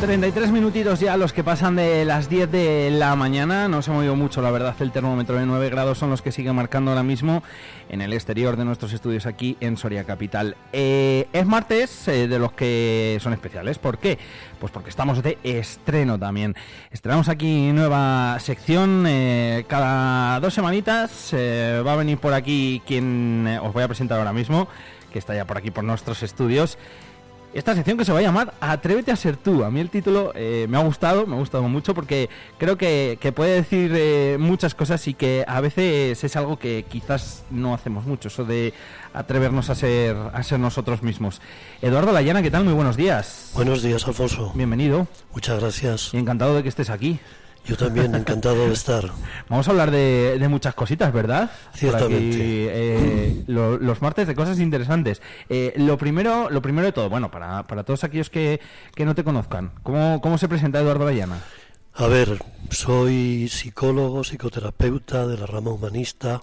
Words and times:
33 0.00 0.50
minutitos 0.50 0.98
ya 0.98 1.18
los 1.18 1.34
que 1.34 1.44
pasan 1.44 1.76
de 1.76 2.06
las 2.06 2.30
10 2.30 2.50
de 2.50 2.90
la 2.90 3.14
mañana. 3.16 3.68
No 3.68 3.82
se 3.82 3.90
ha 3.90 3.94
movido 3.94 4.16
mucho, 4.16 4.40
la 4.40 4.50
verdad. 4.50 4.74
El 4.80 4.92
termómetro 4.92 5.36
de 5.36 5.44
9 5.44 5.68
grados 5.68 5.98
son 5.98 6.08
los 6.08 6.22
que 6.22 6.32
sigue 6.32 6.50
marcando 6.54 6.90
ahora 6.90 7.02
mismo 7.02 7.42
en 7.90 8.00
el 8.00 8.14
exterior 8.14 8.56
de 8.56 8.64
nuestros 8.64 8.94
estudios 8.94 9.26
aquí 9.26 9.58
en 9.60 9.76
Soria 9.76 10.04
Capital. 10.04 10.56
Eh, 10.72 11.28
es 11.34 11.46
martes 11.46 12.08
eh, 12.08 12.28
de 12.28 12.38
los 12.38 12.52
que 12.52 13.18
son 13.20 13.34
especiales. 13.34 13.78
¿Por 13.78 13.98
qué? 13.98 14.18
Pues 14.58 14.72
porque 14.72 14.88
estamos 14.88 15.22
de 15.22 15.36
estreno 15.42 16.18
también. 16.18 16.54
Estrenamos 16.90 17.28
aquí 17.28 17.70
nueva 17.72 18.38
sección. 18.40 19.04
Eh, 19.06 19.66
cada 19.68 20.40
dos 20.40 20.54
semanitas 20.54 21.30
va 21.34 21.92
a 21.92 21.96
venir 21.96 22.16
por 22.16 22.32
aquí 22.32 22.80
quien 22.86 23.58
os 23.62 23.74
voy 23.74 23.82
a 23.82 23.88
presentar 23.88 24.18
ahora 24.18 24.32
mismo, 24.32 24.66
que 25.12 25.18
está 25.18 25.34
ya 25.34 25.44
por 25.44 25.58
aquí 25.58 25.70
por 25.70 25.84
nuestros 25.84 26.22
estudios 26.22 26.78
esta 27.52 27.74
sección 27.74 27.98
que 27.98 28.04
se 28.04 28.12
va 28.12 28.20
a 28.20 28.22
llamar 28.22 28.54
Atrévete 28.60 29.10
a 29.10 29.16
ser 29.16 29.36
tú. 29.36 29.64
A 29.64 29.70
mí 29.70 29.80
el 29.80 29.90
título 29.90 30.32
eh, 30.34 30.66
me 30.68 30.76
ha 30.76 30.80
gustado, 30.80 31.26
me 31.26 31.34
ha 31.34 31.38
gustado 31.38 31.64
mucho 31.64 31.94
porque 31.94 32.28
creo 32.58 32.76
que, 32.76 33.18
puede 33.34 33.54
decir 33.54 33.92
eh, 33.94 34.36
muchas 34.38 34.74
cosas 34.74 35.06
y 35.08 35.14
que 35.14 35.44
a 35.46 35.60
veces 35.60 36.22
es 36.22 36.36
algo 36.36 36.58
que 36.58 36.84
quizás 36.88 37.44
no 37.50 37.74
hacemos 37.74 38.06
mucho, 38.06 38.28
eso 38.28 38.44
de 38.44 38.72
atrevernos 39.12 39.70
a 39.70 39.74
ser, 39.74 40.16
a 40.32 40.42
ser 40.42 40.60
nosotros 40.60 41.02
mismos. 41.02 41.40
Eduardo 41.82 42.12
Layana, 42.12 42.42
¿qué 42.42 42.50
tal? 42.50 42.64
Muy 42.64 42.74
buenos 42.74 42.96
días. 42.96 43.50
Buenos 43.54 43.82
días, 43.82 44.06
Alfonso. 44.06 44.52
Bienvenido. 44.54 45.08
Muchas 45.32 45.60
gracias. 45.60 46.14
Y 46.14 46.18
encantado 46.18 46.54
de 46.54 46.62
que 46.62 46.68
estés 46.68 46.90
aquí. 46.90 47.18
Yo 47.66 47.76
también, 47.76 48.14
encantado 48.14 48.66
de 48.66 48.72
estar. 48.72 49.10
Vamos 49.48 49.68
a 49.68 49.70
hablar 49.70 49.90
de, 49.90 50.46
muchas 50.48 50.74
cositas, 50.74 51.12
¿verdad? 51.12 51.50
Ciertamente. 51.74 52.38
Eh, 52.38 53.44
los 53.46 54.02
martes 54.02 54.26
de 54.26 54.34
cosas 54.34 54.58
interesantes. 54.58 55.22
Eh, 55.48 55.74
lo 55.76 55.96
primero 55.98 56.50
lo 56.50 56.62
primero 56.62 56.86
de 56.86 56.92
todo, 56.92 57.08
bueno, 57.08 57.30
para, 57.30 57.66
para 57.66 57.84
todos 57.84 58.04
aquellos 58.04 58.30
que, 58.30 58.60
que 58.94 59.04
no 59.04 59.14
te 59.14 59.24
conozcan, 59.24 59.72
¿cómo, 59.82 60.20
¿cómo 60.20 60.38
se 60.38 60.48
presenta 60.48 60.80
Eduardo 60.80 61.04
Vallana? 61.04 61.38
A 61.94 62.06
ver, 62.06 62.38
soy 62.70 63.48
psicólogo, 63.48 64.24
psicoterapeuta 64.24 65.26
de 65.26 65.36
la 65.36 65.46
rama 65.46 65.70
humanista. 65.72 66.42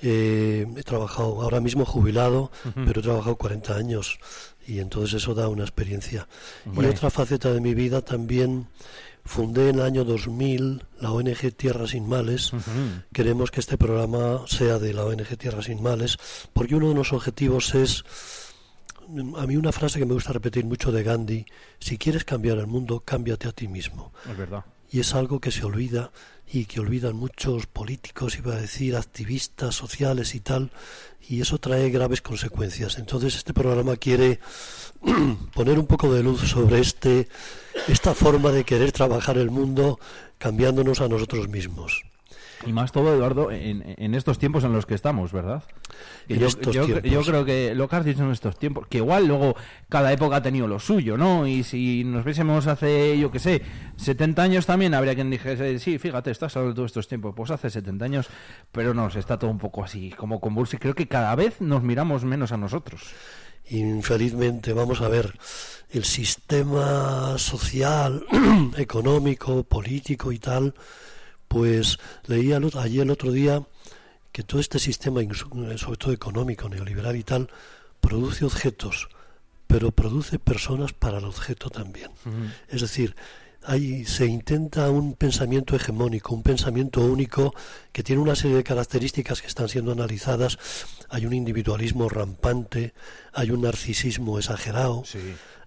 Eh, 0.00 0.66
he 0.76 0.82
trabajado, 0.82 1.42
ahora 1.42 1.60
mismo 1.60 1.84
jubilado, 1.84 2.50
pero 2.74 3.00
he 3.00 3.02
trabajado 3.02 3.36
40 3.36 3.76
años 3.76 4.18
y 4.66 4.80
entonces 4.80 5.22
eso 5.22 5.34
da 5.34 5.48
una 5.48 5.62
experiencia. 5.62 6.26
Y 6.66 6.84
otra 6.86 7.10
faceta 7.10 7.52
de 7.52 7.60
mi 7.60 7.74
vida 7.74 8.00
también 8.00 8.66
Fundé 9.24 9.70
en 9.70 9.76
el 9.76 9.82
año 9.82 10.04
2000 10.04 10.84
la 11.00 11.12
ONG 11.12 11.52
Tierra 11.56 11.86
Sin 11.86 12.08
Males. 12.08 12.52
Queremos 13.12 13.50
que 13.50 13.60
este 13.60 13.78
programa 13.78 14.42
sea 14.46 14.78
de 14.78 14.92
la 14.92 15.04
ONG 15.04 15.36
Tierra 15.38 15.62
Sin 15.62 15.82
Males, 15.82 16.18
porque 16.52 16.74
uno 16.74 16.88
de 16.88 16.94
los 16.94 17.12
objetivos 17.12 17.74
es, 17.74 18.04
a 19.36 19.46
mí 19.46 19.56
una 19.56 19.72
frase 19.72 19.98
que 19.98 20.06
me 20.06 20.14
gusta 20.14 20.32
repetir 20.32 20.64
mucho 20.64 20.90
de 20.92 21.02
Gandhi, 21.02 21.46
si 21.78 21.98
quieres 21.98 22.24
cambiar 22.24 22.58
el 22.58 22.66
mundo, 22.66 23.00
cámbiate 23.04 23.48
a 23.48 23.52
ti 23.52 23.68
mismo. 23.68 24.12
Es 24.28 24.36
verdad. 24.36 24.64
Y 24.90 25.00
es 25.00 25.14
algo 25.14 25.40
que 25.40 25.50
se 25.50 25.64
olvida 25.64 26.10
y 26.52 26.66
que 26.66 26.80
olvidan 26.80 27.16
muchos 27.16 27.66
políticos, 27.66 28.36
iba 28.36 28.52
a 28.52 28.60
decir, 28.60 28.94
activistas 28.94 29.74
sociales 29.74 30.34
y 30.34 30.40
tal, 30.40 30.70
y 31.26 31.40
eso 31.40 31.56
trae 31.58 31.88
graves 31.88 32.20
consecuencias. 32.20 32.98
Entonces 32.98 33.36
este 33.36 33.54
programa 33.54 33.96
quiere 33.96 34.38
poner 35.54 35.78
un 35.78 35.86
poco 35.86 36.12
de 36.12 36.22
luz 36.22 36.42
sobre 36.42 36.80
este 36.80 37.28
esta 37.88 38.14
forma 38.14 38.52
de 38.52 38.64
querer 38.64 38.92
trabajar 38.92 39.38
el 39.38 39.50
mundo 39.50 39.98
cambiándonos 40.36 41.00
a 41.00 41.08
nosotros 41.08 41.48
mismos. 41.48 42.02
Y 42.66 42.72
más 42.72 42.92
todo, 42.92 43.14
Eduardo, 43.14 43.50
en, 43.50 44.14
estos 44.14 44.38
tiempos 44.38 44.64
en 44.64 44.72
los 44.72 44.86
que 44.86 44.94
estamos, 44.94 45.32
¿verdad? 45.32 45.64
Yo, 46.28 46.48
yo, 46.48 47.22
creo 47.22 47.44
que 47.44 47.74
lo 47.74 47.88
que 47.88 47.96
has 47.96 48.04
dicho 48.04 48.22
en 48.22 48.30
estos 48.30 48.58
tiempos, 48.58 48.86
que 48.86 48.98
igual 48.98 49.26
luego 49.26 49.56
cada 49.88 50.12
época 50.12 50.36
ha 50.36 50.42
tenido 50.42 50.68
lo 50.68 50.78
suyo, 50.78 51.16
¿no? 51.16 51.46
Y 51.46 51.64
si 51.64 52.04
nos 52.04 52.24
viésemos 52.24 52.66
hace, 52.66 53.18
yo 53.18 53.30
qué 53.30 53.38
sé, 53.38 53.62
70 53.96 54.42
años 54.42 54.66
también, 54.66 54.94
habría 54.94 55.14
quien 55.14 55.30
dijese, 55.30 55.78
sí, 55.78 55.98
fíjate, 55.98 56.30
estás 56.30 56.56
hablando 56.56 56.72
de 56.72 56.76
todos 56.76 56.90
estos 56.90 57.08
tiempos. 57.08 57.34
Pues 57.34 57.50
hace 57.50 57.70
70 57.70 58.04
años, 58.04 58.28
pero 58.70 58.94
no, 58.94 59.08
está 59.08 59.38
todo 59.38 59.50
un 59.50 59.58
poco 59.58 59.82
así, 59.82 60.10
como 60.10 60.40
convulso. 60.40 60.76
Y 60.76 60.78
creo 60.78 60.94
que 60.94 61.08
cada 61.08 61.34
vez 61.34 61.60
nos 61.60 61.82
miramos 61.82 62.24
menos 62.24 62.52
a 62.52 62.56
nosotros. 62.56 63.02
Infelizmente, 63.70 64.72
vamos 64.72 65.00
a 65.00 65.08
ver, 65.08 65.38
el 65.90 66.04
sistema 66.04 67.38
social, 67.38 68.24
económico, 68.76 69.64
político 69.64 70.32
y 70.32 70.38
tal, 70.38 70.74
pues 71.52 71.98
leía 72.28 72.58
allí 72.78 73.00
el 73.00 73.10
otro 73.10 73.30
día 73.30 73.62
que 74.32 74.42
todo 74.42 74.58
este 74.58 74.78
sistema, 74.78 75.20
sobre 75.76 75.98
todo 75.98 76.10
económico, 76.10 76.66
neoliberal 76.66 77.14
y 77.14 77.24
tal, 77.24 77.50
produce 78.00 78.46
objetos, 78.46 79.10
pero 79.66 79.90
produce 79.90 80.38
personas 80.38 80.94
para 80.94 81.18
el 81.18 81.26
objeto 81.26 81.68
también. 81.68 82.10
Es 82.70 82.80
decir, 82.80 83.14
ahí 83.64 84.06
se 84.06 84.24
intenta 84.24 84.88
un 84.88 85.12
pensamiento 85.12 85.76
hegemónico, 85.76 86.34
un 86.34 86.42
pensamiento 86.42 87.02
único 87.02 87.54
que 87.92 88.02
tiene 88.02 88.22
una 88.22 88.34
serie 88.34 88.56
de 88.56 88.64
características 88.64 89.42
que 89.42 89.48
están 89.48 89.68
siendo 89.68 89.92
analizadas. 89.92 90.58
Hay 91.10 91.26
un 91.26 91.34
individualismo 91.34 92.08
rampante, 92.08 92.94
hay 93.34 93.50
un 93.50 93.60
narcisismo 93.60 94.38
exagerado, 94.38 95.02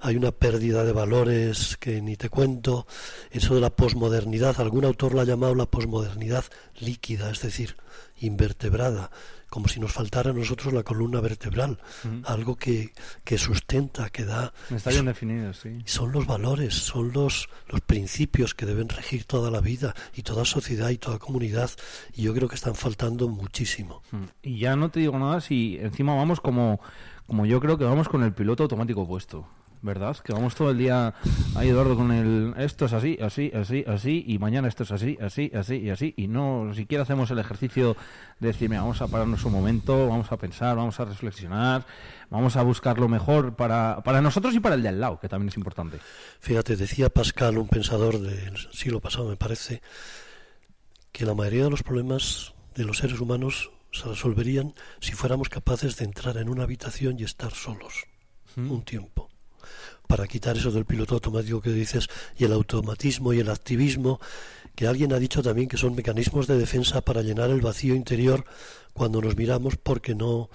hay 0.05 0.17
una 0.17 0.31
pérdida 0.31 0.83
de 0.83 0.91
valores 0.91 1.77
que 1.77 1.99
ni 1.99 2.15
te 2.15 2.29
cuento. 2.29 2.85
Eso 3.31 3.55
de 3.55 3.61
la 3.61 3.71
posmodernidad, 3.71 4.61
algún 4.61 4.85
autor 4.85 5.15
la 5.15 5.23
ha 5.23 5.25
llamado 5.25 5.55
la 5.55 5.65
posmodernidad 5.65 6.45
líquida, 6.79 7.31
es 7.31 7.41
decir, 7.41 7.75
invertebrada 8.19 9.09
como 9.49 9.69
si 9.69 9.79
nos 9.79 9.93
faltara 9.93 10.31
a 10.31 10.33
nosotros 10.33 10.73
la 10.73 10.83
columna 10.83 11.21
vertebral, 11.21 11.79
algo 12.25 12.57
que, 12.57 12.91
que, 13.23 13.37
sustenta, 13.37 14.09
que 14.09 14.25
da... 14.25 14.51
Está 14.69 14.89
bien 14.89 15.05
definido, 15.05 15.53
sí. 15.53 15.81
Son 15.85 16.11
los 16.11 16.27
valores, 16.27 16.73
son 16.73 17.13
los, 17.13 17.47
los 17.69 17.79
principios 17.79 18.53
que 18.53 18.65
deben 18.65 18.89
regir 18.89 19.23
toda 19.23 19.49
la 19.51 19.61
vida 19.61 19.95
y 20.13 20.23
toda 20.23 20.43
sociedad 20.43 20.89
y 20.89 20.97
toda 20.97 21.19
comunidad, 21.19 21.69
y 22.13 22.23
yo 22.23 22.33
creo 22.33 22.49
que 22.49 22.55
están 22.55 22.75
faltando 22.75 23.29
muchísimo. 23.29 24.03
Y 24.43 24.59
ya 24.59 24.75
no 24.75 24.89
te 24.89 24.99
digo 24.99 25.17
nada 25.17 25.39
si 25.39 25.77
encima 25.79 26.15
vamos 26.15 26.41
como, 26.41 26.81
como 27.25 27.45
yo 27.45 27.61
creo 27.61 27.77
que 27.77 27.85
vamos 27.85 28.09
con 28.09 28.23
el 28.23 28.33
piloto 28.33 28.63
automático 28.63 29.07
puesto. 29.07 29.47
¿Verdad? 29.85 30.17
Que 30.17 30.33
vamos 30.33 30.55
todo 30.55 30.71
el 30.71 30.79
día 30.79 31.13
ahí, 31.55 31.69
Eduardo, 31.69 31.95
con 31.95 32.11
el 32.11 32.53
esto 32.57 32.85
es 32.85 32.93
así, 32.93 33.17
así, 33.21 33.51
así, 33.53 33.85
así, 33.87 34.25
y 34.27 34.39
mañana 34.39 34.67
esto 34.67 34.83
es 34.83 34.91
así, 34.91 35.17
así, 35.21 35.51
así 35.53 35.75
y 35.75 35.89
así, 35.91 36.13
y 36.17 36.27
no 36.27 36.73
siquiera 36.73 37.03
hacemos 37.03 37.29
el 37.31 37.39
ejercicio 37.39 37.95
de 38.39 38.47
decirme, 38.47 38.77
vamos 38.77 39.01
a 39.01 39.07
pararnos 39.07 39.45
un 39.45 39.53
momento, 39.53 40.07
vamos 40.09 40.31
a 40.31 40.37
pensar, 40.37 40.75
vamos 40.75 40.99
a 40.99 41.05
reflexionar, 41.05 41.85
vamos 42.29 42.55
a 42.55 42.63
buscar 42.63 42.97
lo 42.97 43.07
mejor 43.07 43.55
para, 43.55 44.01
para 44.03 44.21
nosotros 44.21 44.53
y 44.55 44.59
para 44.59 44.75
el 44.75 44.81
de 44.81 44.89
al 44.89 44.99
lado, 44.99 45.19
que 45.19 45.29
también 45.29 45.49
es 45.49 45.57
importante. 45.57 45.99
Fíjate, 46.39 46.75
decía 46.75 47.09
Pascal, 47.09 47.57
un 47.57 47.67
pensador 47.67 48.19
del 48.19 48.57
siglo 48.73 48.99
pasado, 48.99 49.29
me 49.29 49.37
parece, 49.37 49.81
que 51.11 51.25
la 51.25 51.35
mayoría 51.35 51.65
de 51.65 51.69
los 51.69 51.83
problemas 51.83 52.55
de 52.73 52.83
los 52.83 52.97
seres 52.97 53.19
humanos 53.19 53.71
se 53.91 54.09
resolverían 54.09 54.73
si 54.99 55.13
fuéramos 55.13 55.47
capaces 55.47 55.95
de 55.95 56.05
entrar 56.05 56.37
en 56.37 56.49
una 56.49 56.63
habitación 56.63 57.17
y 57.19 57.23
estar 57.23 57.53
solos 57.53 58.05
¿Mm? 58.57 58.69
un 58.69 58.83
tiempo 58.83 59.29
para 60.07 60.27
quitar 60.27 60.57
eso 60.57 60.71
del 60.71 60.85
piloto 60.85 61.15
automático 61.15 61.61
que 61.61 61.71
dices 61.71 62.07
y 62.37 62.45
el 62.45 62.53
automatismo 62.53 63.33
y 63.33 63.39
el 63.39 63.49
activismo, 63.49 64.19
que 64.75 64.87
alguien 64.87 65.13
ha 65.13 65.19
dicho 65.19 65.41
también 65.41 65.67
que 65.67 65.77
son 65.77 65.95
mecanismos 65.95 66.47
de 66.47 66.57
defensa 66.57 67.01
para 67.01 67.21
llenar 67.21 67.49
el 67.49 67.61
vacío 67.61 67.95
interior 67.95 68.45
cuando 68.93 69.21
nos 69.21 69.35
miramos 69.35 69.75
porque 69.77 70.15
no, 70.15 70.49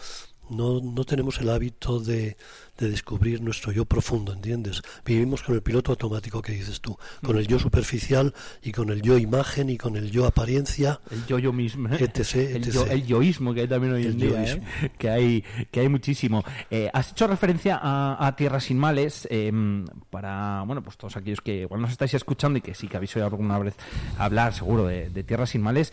no, 0.50 0.81
no 0.81 1.05
tenemos 1.05 1.41
el 1.41 1.49
hábito 1.49 2.00
de, 2.00 2.37
de, 2.79 2.91
descubrir 2.91 3.41
nuestro 3.41 3.73
yo 3.73 3.85
profundo, 3.85 4.32
¿entiendes? 4.32 4.82
Vivimos 5.05 5.43
con 5.43 5.55
el 5.55 5.62
piloto 5.62 5.93
automático 5.93 6.43
que 6.43 6.52
dices 6.52 6.81
tú, 6.81 6.99
con 7.25 7.38
el 7.38 7.47
yo 7.47 7.58
superficial 7.58 8.35
y 8.62 8.73
con 8.73 8.91
el 8.91 9.00
yo 9.02 9.17
imagen 9.17 9.70
y 9.70 9.79
con 9.79 9.97
el 9.97 10.11
yo 10.11 10.26
apariencia. 10.26 11.00
El 11.11 11.25
yo 11.26 11.38
yo 11.38 11.52
mismo, 11.52 11.88
¿eh? 11.88 11.99
etc, 12.00 12.35
El, 12.91 13.06
yoísmo 13.06 13.55
que 13.55 13.62
hay 13.62 13.69
también 13.69 13.94
hoy 13.94 14.06
en 14.06 14.19
día, 14.19 14.44
¿eh? 14.44 14.62
que, 14.99 15.08
hay, 15.08 15.44
que 15.70 15.81
hay 15.81 15.88
muchísimo. 15.88 16.44
Eh, 16.70 16.91
has 16.93 17.12
hecho 17.12 17.26
referencia 17.26 17.79
a, 17.81 18.35
Tierra 18.37 18.61
sin 18.61 18.79
Males 18.79 19.26
em, 19.31 19.85
para, 20.08 20.62
bueno, 20.67 20.82
pues 20.82 20.97
todos 20.97 21.17
aquellos 21.17 21.41
que 21.41 21.62
igual 21.62 21.81
nos 21.81 21.91
estáis 21.91 22.14
escuchando 22.14 22.58
y 22.58 22.62
que 22.62 22.75
sí 22.75 22.88
que 22.88 22.97
habéis 22.97 23.14
oído 23.17 23.26
alguna 23.26 23.58
vez 23.58 23.75
hablar 24.19 24.55
seguro 24.55 24.87
de, 24.87 25.11
de 25.11 25.25
Tierra 25.25 25.47
sin 25.47 25.62
Males. 25.62 25.93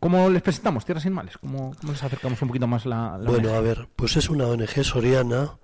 ¿Cómo 0.00 0.28
les 0.28 0.42
presentamos 0.42 0.84
Tierras 0.84 1.04
Sin 1.04 1.12
Males? 1.12 1.38
¿Cómo, 1.38 1.74
les 1.86 2.02
acercamos 2.02 2.40
un 2.42 2.48
poquito 2.48 2.66
más 2.66 2.84
la, 2.84 3.18
Bueno, 3.24 3.54
a 3.54 3.60
ver, 3.60 3.88
pues 3.94 4.16
es 4.16 4.28
una 4.28 4.46
ONG 4.46 4.82
soriana 4.82 5.56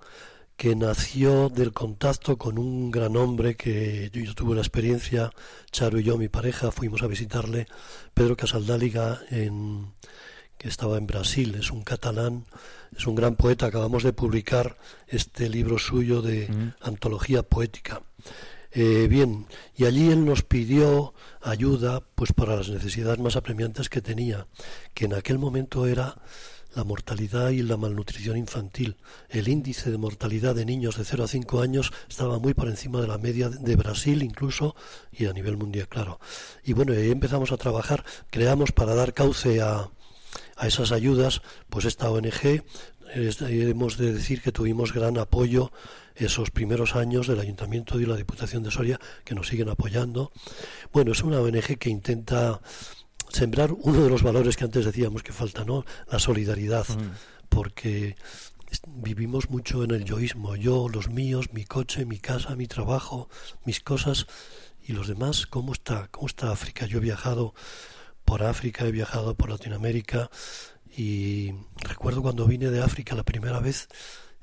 que 0.55 0.75
nació 0.75 1.49
del 1.49 1.73
contacto 1.73 2.37
con 2.37 2.57
un 2.57 2.91
gran 2.91 3.15
hombre 3.17 3.55
que 3.55 4.09
yo, 4.13 4.35
tuve 4.35 4.55
la 4.55 4.61
experiencia, 4.61 5.31
Charo 5.71 5.99
y 5.99 6.03
yo, 6.03 6.17
mi 6.17 6.27
pareja, 6.27 6.71
fuimos 6.71 7.01
a 7.01 7.07
visitarle, 7.07 7.67
Pedro 8.13 8.35
Casaldáliga, 8.35 9.21
en, 9.29 9.93
que 10.57 10.67
estaba 10.67 10.97
en 10.97 11.07
Brasil, 11.07 11.55
es 11.55 11.71
un 11.71 11.83
catalán, 11.83 12.45
es 12.95 13.07
un 13.07 13.15
gran 13.15 13.35
poeta, 13.35 13.67
acabamos 13.67 14.03
de 14.03 14.11
publicar 14.11 14.77
este 15.07 15.49
libro 15.49 15.77
suyo 15.77 16.21
de 16.21 16.73
antología 16.81 17.43
poética. 17.43 18.01
Eh, 18.71 19.07
bien, 19.09 19.47
y 19.75 19.85
allí 19.85 20.11
él 20.11 20.25
nos 20.25 20.43
pidió 20.43 21.13
ayuda 21.41 22.03
pues 22.15 22.33
para 22.33 22.55
las 22.55 22.69
necesidades 22.69 23.19
más 23.19 23.35
apremiantes 23.35 23.89
que 23.89 24.01
tenía, 24.01 24.47
que 24.93 25.05
en 25.05 25.13
aquel 25.13 25.39
momento 25.39 25.87
era 25.87 26.17
la 26.75 26.83
mortalidad 26.83 27.49
y 27.49 27.63
la 27.63 27.77
malnutrición 27.77 28.37
infantil. 28.37 28.97
El 29.29 29.47
índice 29.47 29.89
de 29.89 29.97
mortalidad 29.97 30.53
de 30.53 30.65
niños 30.65 30.97
de 30.97 31.05
0 31.05 31.23
a 31.23 31.27
5 31.27 31.61
años 31.61 31.91
estaba 32.07 32.37
muy 32.37 32.53
por 32.53 32.67
encima 32.67 33.01
de 33.01 33.07
la 33.07 33.17
media 33.17 33.49
de 33.49 33.75
Brasil 33.75 34.21
incluso 34.21 34.75
y 35.11 35.25
a 35.25 35.33
nivel 35.33 35.57
mundial, 35.57 35.87
claro. 35.87 36.19
Y 36.63 36.73
bueno, 36.73 36.93
ahí 36.93 37.09
empezamos 37.09 37.51
a 37.51 37.57
trabajar, 37.57 38.05
creamos 38.29 38.71
para 38.71 38.93
dar 38.93 39.13
cauce 39.13 39.61
a, 39.61 39.89
a 40.57 40.67
esas 40.67 40.91
ayudas, 40.91 41.41
pues 41.69 41.85
esta 41.85 42.11
ONG, 42.11 42.63
hemos 43.13 43.97
de 43.97 44.13
decir 44.13 44.41
que 44.41 44.51
tuvimos 44.51 44.93
gran 44.93 45.17
apoyo 45.17 45.71
esos 46.15 46.51
primeros 46.51 46.95
años 46.95 47.27
del 47.27 47.39
Ayuntamiento 47.39 47.99
y 47.99 48.05
la 48.05 48.15
Diputación 48.15 48.63
de 48.63 48.71
Soria, 48.71 48.99
que 49.23 49.35
nos 49.35 49.47
siguen 49.47 49.69
apoyando. 49.69 50.31
Bueno, 50.91 51.11
es 51.13 51.23
una 51.23 51.39
ONG 51.39 51.77
que 51.77 51.89
intenta 51.89 52.61
sembrar 53.29 53.71
uno 53.71 54.03
de 54.03 54.09
los 54.09 54.23
valores 54.23 54.57
que 54.57 54.65
antes 54.65 54.85
decíamos 54.85 55.23
que 55.23 55.31
falta, 55.31 55.63
¿no? 55.63 55.85
La 56.11 56.19
solidaridad, 56.19 56.85
porque 57.47 58.15
vivimos 58.87 59.49
mucho 59.49 59.83
en 59.83 59.91
el 59.91 60.05
yoísmo, 60.05 60.55
yo, 60.55 60.89
los 60.89 61.09
míos, 61.09 61.53
mi 61.53 61.65
coche, 61.65 62.05
mi 62.05 62.19
casa, 62.19 62.55
mi 62.55 62.67
trabajo, 62.67 63.29
mis 63.65 63.79
cosas 63.79 64.27
y 64.83 64.93
los 64.93 65.07
demás, 65.07 65.47
¿cómo 65.47 65.73
está? 65.73 66.07
¿Cómo 66.11 66.27
está 66.27 66.51
África? 66.51 66.85
Yo 66.85 66.97
he 66.97 67.01
viajado 67.01 67.53
por 68.25 68.43
África, 68.43 68.85
he 68.85 68.91
viajado 68.91 69.35
por 69.35 69.49
Latinoamérica 69.49 70.29
y 70.95 71.53
recuerdo 71.77 72.21
cuando 72.21 72.45
vine 72.45 72.69
de 72.69 72.81
África 72.81 73.15
la 73.15 73.23
primera 73.23 73.59
vez, 73.59 73.87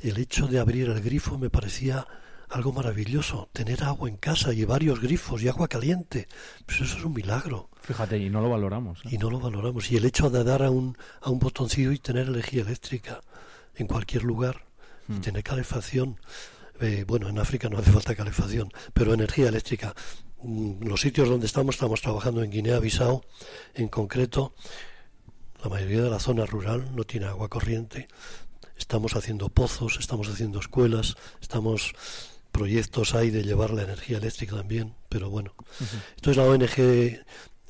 el 0.00 0.19
hecho 0.19 0.46
de 0.46 0.58
abrir 0.58 0.88
el 0.88 1.00
grifo 1.00 1.38
me 1.38 1.50
parecía 1.50 2.06
algo 2.48 2.72
maravilloso, 2.72 3.48
tener 3.52 3.82
agua 3.82 4.08
en 4.08 4.16
casa 4.16 4.52
y 4.52 4.64
varios 4.64 5.00
grifos 5.00 5.43
y 5.43 5.48
agua 5.48 5.69
caliente, 5.69 6.28
pues 6.64 6.81
eso 6.81 6.96
es 6.98 7.04
un 7.04 7.14
milagro. 7.14 7.69
Fíjate, 7.82 8.19
y 8.19 8.31
no 8.31 8.40
lo 8.40 8.50
valoramos. 8.50 9.00
¿eh? 9.04 9.08
Y 9.12 9.19
no 9.19 9.31
lo 9.31 9.40
valoramos. 9.40 9.90
Y 9.90 9.96
el 9.96 10.04
hecho 10.04 10.31
de 10.31 10.44
dar 10.44 10.62
a 10.62 10.70
un, 10.70 10.96
a 11.20 11.31
un 11.31 11.38
botoncillo 11.38 11.93
y 11.93 11.98
tener 11.98 12.28
energía 12.28 12.62
eléctrica 12.62 13.20
en 13.75 13.87
cualquier 13.87 14.22
lugar, 14.22 14.64
y 15.08 15.12
hmm. 15.12 15.20
tener 15.20 15.42
calefacción, 15.42 16.19
eh, 16.81 17.04
bueno, 17.06 17.28
en 17.28 17.38
África 17.38 17.69
no 17.69 17.78
hace 17.78 17.92
falta 17.92 18.14
calefacción, 18.14 18.70
pero 18.92 19.14
energía 19.14 19.49
eléctrica. 19.49 19.94
Mm, 20.42 20.87
los 20.87 21.00
sitios 21.00 21.28
donde 21.28 21.46
estamos, 21.46 21.76
estamos 21.76 22.00
trabajando 22.00 22.42
en 22.42 22.50
Guinea-Bissau, 22.50 23.22
en 23.75 23.88
concreto, 23.88 24.54
la 25.66 25.70
mayoría 25.70 26.02
de 26.02 26.10
la 26.10 26.20
zona 26.20 26.46
rural 26.46 26.94
no 26.94 27.02
tiene 27.02 27.26
agua 27.26 27.48
corriente. 27.48 28.06
Estamos 28.78 29.16
haciendo 29.16 29.48
pozos, 29.48 29.96
estamos 29.98 30.28
haciendo 30.28 30.60
escuelas, 30.60 31.16
estamos 31.40 31.92
proyectos 32.52 33.16
hay 33.16 33.30
de 33.30 33.42
llevar 33.42 33.70
la 33.70 33.82
energía 33.82 34.18
eléctrica 34.18 34.54
también, 34.54 34.94
pero 35.08 35.28
bueno. 35.28 35.56
Entonces 36.14 36.36
la 36.36 36.44
ONG 36.44 37.20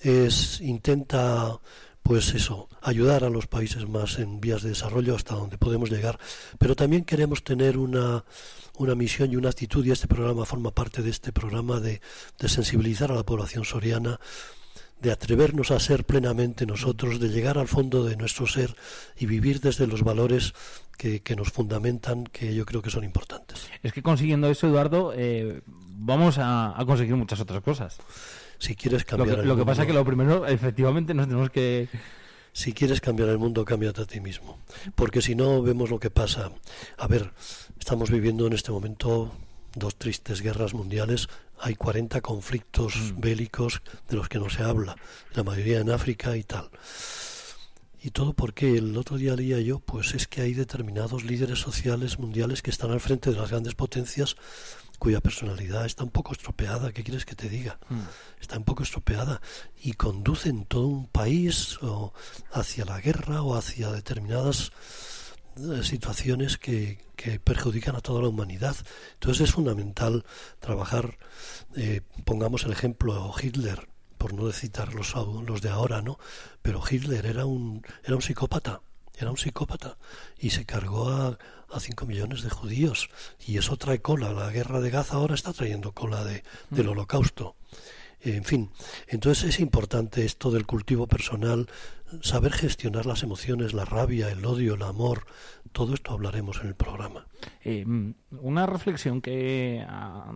es 0.03 0.61
intenta 0.61 1.59
pues 2.03 2.35
eso, 2.35 2.69
ayudar 2.83 3.25
a 3.25 3.31
los 3.31 3.47
países 3.47 3.89
más 3.89 4.19
en 4.19 4.41
vías 4.41 4.63
de 4.63 4.69
desarrollo 4.69 5.17
hasta 5.17 5.35
donde 5.35 5.57
podemos 5.57 5.91
llegar, 5.91 6.21
pero 6.59 6.77
también 6.77 7.05
queremos 7.05 7.43
tener 7.43 7.79
una, 7.79 8.25
una 8.77 8.95
misión 8.95 9.33
y 9.33 9.37
una 9.37 9.49
actitud, 9.49 9.85
y 9.85 9.91
este 9.91 10.07
programa 10.07 10.45
forma 10.45 10.71
parte 10.71 11.03
de 11.03 11.11
este 11.11 11.33
programa 11.33 11.81
de, 11.81 12.01
de 12.39 12.49
sensibilizar 12.49 13.11
a 13.11 13.17
la 13.17 13.25
población 13.25 13.65
soriana, 13.65 14.21
de 15.01 15.13
atrevernos 15.13 15.71
a 15.71 15.79
ser 15.79 16.05
plenamente 16.05 16.67
nosotros, 16.67 17.21
de 17.21 17.29
llegar 17.29 17.59
al 17.59 17.69
fondo 17.69 18.05
de 18.05 18.17
nuestro 18.17 18.47
ser 18.47 18.75
y 19.19 19.27
vivir 19.27 19.61
desde 19.61 19.87
los 19.87 20.03
valores 20.03 20.55
que, 20.97 21.37
nos 21.37 21.51
fundamentan, 21.51 22.25
que 22.25 22.55
yo 22.55 22.65
creo 22.65 22.83
que 22.83 22.91
son 22.91 23.05
importantes. 23.05 23.69
Es 23.83 23.93
que 23.93 24.03
consiguiendo 24.03 24.49
eso, 24.49 24.67
Eduardo, 24.67 25.13
eh, 25.15 25.61
vamos 25.67 26.37
a, 26.39 26.75
conseguir 26.87 27.17
muchas 27.17 27.41
otras 27.41 27.63
cosas. 27.63 27.99
Si 28.59 28.75
quieres 28.75 29.05
cambiar 29.05 29.37
lo 29.37 29.43
que, 29.43 29.49
lo 29.49 29.57
que 29.57 29.65
pasa 29.67 29.83
es 29.83 29.89
que 29.89 29.93
lo 29.93 30.05
primero, 30.05 30.47
efectivamente, 30.47 31.13
nos 31.13 31.27
tenemos 31.27 31.51
que... 31.51 31.89
Si 32.53 32.73
quieres 32.73 33.03
cambiar 33.03 33.29
el 33.29 33.37
mundo, 33.37 33.67
cámbiate 33.67 34.01
a 34.01 34.07
ti 34.07 34.19
mismo. 34.19 34.59
Porque 34.95 35.21
si 35.21 35.35
no, 35.35 35.61
vemos 35.61 35.91
lo 35.91 36.01
que 36.01 36.09
pasa. 36.09 36.51
A 36.97 37.07
ver, 37.07 37.33
estamos 37.79 38.11
viviendo 38.11 38.47
en 38.47 38.55
este 38.55 38.73
momento 38.73 39.31
dos 39.75 39.97
tristes 39.97 40.41
guerras 40.41 40.73
mundiales, 40.73 41.29
hay 41.59 41.75
40 41.75 42.21
conflictos 42.21 42.97
mm. 42.97 43.21
bélicos 43.21 43.83
de 44.09 44.17
los 44.17 44.29
que 44.29 44.39
no 44.39 44.51
se 44.51 44.63
habla, 44.63 44.97
la 45.35 45.43
mayoría 45.43 45.81
en 45.81 45.91
África 45.91 46.37
y 46.37 46.43
tal. 46.43 46.71
Y 48.03 48.11
todo 48.11 48.35
porque 48.35 48.77
el 48.77 48.97
otro 48.97 49.17
día 49.17 49.35
leía 49.35 49.59
yo, 49.61 49.81
pues 49.81 50.15
es 50.15 50.29
que 50.29 50.41
hay 50.41 50.55
determinados 50.55 51.25
líderes 51.25 51.59
sociales 51.59 52.19
mundiales 52.19 52.63
que 52.63 52.71
están 52.71 52.93
al 52.93 53.01
frente 53.01 53.31
de 53.31 53.37
las 53.37 53.51
grandes 53.51 53.75
potencias 53.75 54.37
cuya 54.99 55.21
personalidad 55.21 55.85
está 55.85 56.05
un 56.05 56.11
poco 56.11 56.33
estropeada, 56.33 56.93
¿qué 56.93 57.03
quieres 57.03 57.25
que 57.25 57.35
te 57.35 57.49
diga? 57.49 57.79
Hmm. 57.89 58.01
Está 58.41 58.57
un 58.59 58.65
poco 58.65 58.83
estropeada 58.83 59.41
y 59.83 59.93
conducen 59.93 60.65
todo 60.65 60.87
un 60.87 61.07
país 61.07 61.79
o 61.83 62.13
hacia 62.53 62.85
la 62.85 63.01
guerra 63.01 63.43
o 63.43 63.57
hacia 63.57 63.91
determinadas 63.93 64.73
situaciones 65.83 66.59
que, 66.59 66.99
que, 67.17 67.41
perjudican 67.41 67.97
a 67.97 68.01
toda 68.01 68.23
la 68.23 68.29
humanidad. 68.29 68.77
Entonces 69.15 69.49
es 69.49 69.55
fundamental 69.55 70.25
trabajar, 70.61 71.19
eh, 71.77 72.03
pongamos 72.25 72.65
el 72.65 72.73
ejemplo 72.73 73.33
Hitler, 73.41 73.89
por 74.19 74.35
no 74.35 74.51
citar 74.53 74.95
los, 74.95 75.15
los 75.15 75.63
de 75.63 75.69
ahora, 75.69 76.03
¿no? 76.03 76.19
Pero 76.63 76.83
Hitler 76.89 77.27
era 77.27 77.45
un, 77.47 77.85
era 78.05 78.17
un 78.17 78.23
psicópata, 78.23 78.81
era 79.17 79.31
un 79.31 79.37
psicópata 79.37 79.97
y 80.39 80.51
se 80.51 80.65
cargó 80.65 81.11
a, 81.11 81.39
a 81.71 81.81
5 81.81 82.07
millones 82.07 82.43
de 82.43 82.51
judíos 82.51 83.09
y 83.47 83.59
eso 83.59 83.77
trae 83.77 84.01
cola. 84.01 84.33
La 84.33 84.51
guerra 84.51 84.81
de 84.81 84.91
Gaza 84.91 85.17
ahora 85.17 85.35
está 85.35 85.53
trayendo 85.53 85.93
cola 85.93 86.25
de, 86.25 86.43
del 86.71 86.87
mm. 86.87 86.91
holocausto. 86.91 87.57
En 88.21 88.45
fin, 88.45 88.71
entonces 89.07 89.51
es 89.51 89.61
importante 89.61 90.25
esto 90.25 90.51
del 90.51 90.67
cultivo 90.67 91.07
personal, 91.07 91.69
saber 92.21 92.53
gestionar 92.53 93.07
las 93.07 93.23
emociones, 93.23 93.75
la 93.75 93.85
rabia, 93.85 94.31
el 94.31 94.45
odio, 94.45 94.75
el 94.75 94.83
amor, 94.83 95.27
todo 95.73 95.95
esto 95.95 96.13
hablaremos 96.13 96.61
en 96.63 96.69
el 96.69 96.75
programa. 96.75 97.27
Eh, 97.63 97.85
mm, 97.85 98.15
una 98.41 98.67
reflexión 98.67 99.21
que 99.21 99.85
ah, 99.87 100.33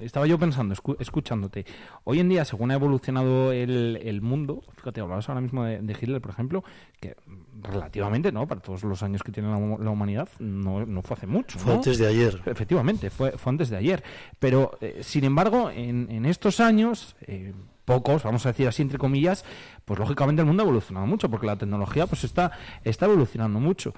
estaba 0.00 0.26
yo 0.26 0.38
pensando, 0.38 0.74
escuchándote. 0.98 1.64
Hoy 2.04 2.20
en 2.20 2.28
día, 2.28 2.44
según 2.44 2.70
ha 2.70 2.74
evolucionado 2.74 3.52
el, 3.52 4.20
mundo, 4.22 4.62
fíjate, 4.76 5.00
hablabas 5.00 5.28
ahora 5.28 5.40
mismo 5.40 5.64
de, 5.64 5.92
Hitler, 5.92 6.20
por 6.20 6.32
ejemplo, 6.32 6.64
que 7.00 7.16
relativamente, 7.62 8.32
¿no? 8.32 8.48
Para 8.48 8.60
todos 8.60 8.82
los 8.82 9.02
años 9.02 9.22
que 9.22 9.30
tiene 9.30 9.48
la, 9.50 9.56
humanidad, 9.56 10.28
no, 10.38 10.84
no, 10.84 11.02
fue 11.02 11.16
hace 11.16 11.26
mucho. 11.26 11.58
Fue 11.58 11.74
antes 11.74 11.98
de 11.98 12.08
ayer. 12.08 12.40
Efectivamente, 12.46 13.10
fue, 13.10 13.32
fue 13.32 13.50
antes 13.50 13.70
de 13.70 13.76
ayer. 13.76 14.02
Pero, 14.38 14.76
eh, 14.80 15.00
sin 15.02 15.24
embargo, 15.24 15.70
en, 15.70 16.10
en 16.10 16.26
estos 16.26 16.60
años... 16.60 17.14
Eh, 17.22 17.52
pocos, 17.84 18.22
vamos 18.22 18.44
a 18.46 18.50
decir 18.50 18.66
así 18.68 18.82
entre 18.82 18.98
comillas, 18.98 19.44
pues 19.84 19.98
lógicamente 19.98 20.42
el 20.42 20.46
mundo 20.46 20.62
ha 20.62 20.66
evolucionado 20.66 21.06
mucho, 21.06 21.30
porque 21.30 21.46
la 21.46 21.56
tecnología 21.56 22.06
pues 22.06 22.24
está, 22.24 22.52
está 22.84 23.06
evolucionando 23.06 23.60
mucho 23.60 23.94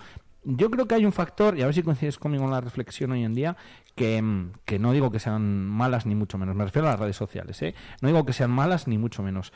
yo 0.46 0.70
creo 0.70 0.86
que 0.86 0.94
hay 0.94 1.04
un 1.04 1.12
factor, 1.12 1.58
y 1.58 1.62
a 1.62 1.66
ver 1.66 1.74
si 1.74 1.82
coincides 1.82 2.18
conmigo 2.18 2.44
en 2.44 2.52
la 2.52 2.60
reflexión 2.60 3.10
hoy 3.10 3.24
en 3.24 3.34
día, 3.34 3.56
que, 3.96 4.22
no 4.22 4.92
digo 4.92 5.10
que 5.10 5.18
sean 5.18 5.66
malas 5.66 6.06
ni 6.06 6.14
mucho 6.14 6.38
menos, 6.38 6.54
me 6.54 6.64
refiero 6.64 6.86
a 6.86 6.92
las 6.92 7.00
redes 7.00 7.16
sociales, 7.16 7.60
¿eh? 7.62 7.74
no 8.00 8.08
digo 8.08 8.24
que 8.24 8.32
sean 8.32 8.50
malas 8.50 8.86
ni 8.86 8.96
mucho 8.96 9.24
menos, 9.24 9.52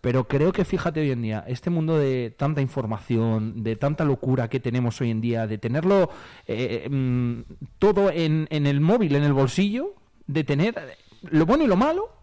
pero 0.00 0.28
creo 0.28 0.52
que 0.52 0.64
fíjate 0.64 1.00
hoy 1.00 1.10
en 1.10 1.22
día, 1.22 1.44
este 1.48 1.70
mundo 1.70 1.98
de 1.98 2.32
tanta 2.36 2.60
información, 2.60 3.64
de 3.64 3.74
tanta 3.74 4.04
locura 4.04 4.48
que 4.48 4.60
tenemos 4.60 5.00
hoy 5.00 5.10
en 5.10 5.20
día, 5.20 5.48
de 5.48 5.58
tenerlo 5.58 6.10
eh, 6.46 6.88
mm, 6.88 7.40
todo 7.78 8.10
en, 8.10 8.46
en 8.50 8.66
el 8.66 8.80
móvil, 8.80 9.16
en 9.16 9.24
el 9.24 9.32
bolsillo, 9.32 9.94
de 10.26 10.44
tener 10.44 10.98
lo 11.22 11.46
bueno 11.46 11.64
y 11.64 11.66
lo 11.66 11.76
malo, 11.76 12.21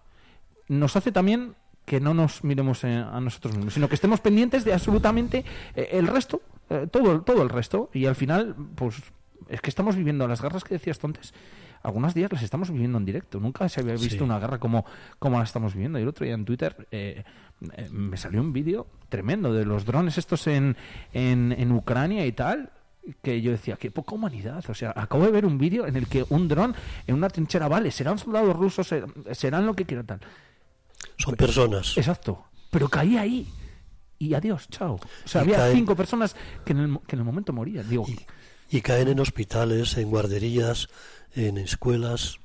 nos 0.70 0.96
hace 0.96 1.12
también 1.12 1.56
que 1.90 2.00
no 2.00 2.14
nos 2.14 2.44
miremos 2.44 2.84
eh, 2.84 2.96
a 2.98 3.20
nosotros 3.20 3.56
mismos, 3.56 3.74
sino 3.74 3.90
que 3.90 3.96
estemos 3.96 4.22
pendientes 4.22 4.64
de 4.64 4.74
absolutamente 4.74 5.44
eh, 5.76 5.90
el 5.94 6.08
resto, 6.08 6.42
eh, 6.70 6.88
todo, 6.90 7.22
todo 7.22 7.42
el 7.42 7.50
resto. 7.50 7.90
Y 7.94 8.06
al 8.06 8.16
final, 8.16 8.56
pues 8.76 9.02
es 9.50 9.60
que 9.60 9.72
estamos 9.72 9.96
viviendo 9.96 10.28
las 10.28 10.42
guerras 10.42 10.64
que 10.64 10.76
decías 10.76 11.00
tú 11.00 11.08
antes. 11.08 11.34
Algunos 11.82 12.14
días 12.14 12.32
las 12.32 12.44
estamos 12.44 12.70
viviendo 12.70 13.00
en 13.00 13.06
directo. 13.06 13.40
Nunca 13.40 13.68
se 13.70 13.82
había 13.82 13.94
visto 13.94 14.24
una 14.24 14.38
guerra 14.38 14.60
como, 14.60 14.86
como 15.18 15.40
la 15.40 15.46
estamos 15.46 15.74
viviendo. 15.74 15.98
Y 15.98 16.04
el 16.04 16.10
otro 16.10 16.26
día 16.26 16.36
en 16.36 16.46
Twitter 16.46 16.88
me 17.90 18.18
salió 18.18 18.42
un 18.42 18.52
vídeo 18.52 18.86
tremendo 19.08 19.54
de 19.54 19.66
los 19.66 19.86
drones 19.86 20.18
estos 20.18 20.46
en, 20.48 20.76
en, 21.14 21.56
en 21.58 21.72
Ucrania 21.72 22.26
y 22.26 22.34
tal 22.34 22.70
que 23.22 23.42
yo 23.42 23.52
decía, 23.52 23.78
qué 23.78 23.92
poca 23.92 24.14
humanidad. 24.14 24.64
O 24.70 24.74
sea, 24.74 24.94
acabo 24.96 25.26
de 25.26 25.32
ver 25.32 25.46
un 25.46 25.58
vídeo 25.58 25.88
en 25.88 25.96
el 25.96 26.08
que 26.08 26.26
un 26.30 26.50
dron 26.50 26.76
en 27.08 27.16
una 27.16 27.30
trinchera, 27.30 27.68
vale, 27.68 27.92
serán 27.92 28.18
soldados 28.18 28.56
rusos, 28.56 28.94
serán 29.32 29.66
lo 29.66 29.74
que 29.74 29.86
quieran 29.86 30.06
tal. 30.06 30.20
Son 31.20 31.36
personas. 31.36 31.98
Exacto. 31.98 32.46
Pero 32.72 32.90
caí 32.90 33.18
ahí. 33.18 33.48
Y 34.18 34.34
adiós, 34.34 34.68
chao. 34.70 34.96
O 34.96 35.28
sea, 35.28 35.42
había 35.42 35.72
cinco 35.72 35.96
personas 35.96 36.36
que 36.66 36.74
en, 36.74 36.80
el, 36.80 37.00
que 37.08 37.16
en 37.16 37.20
el 37.20 37.26
momento 37.26 37.54
morían. 37.54 37.88
Digo, 37.88 38.06
y 38.70 38.82
caen 38.82 39.08
en 39.08 39.20
hospitales, 39.20 39.98
en 39.98 40.10
guarderías, 40.10 40.90
en 41.34 41.58
escuelas. 41.58 42.38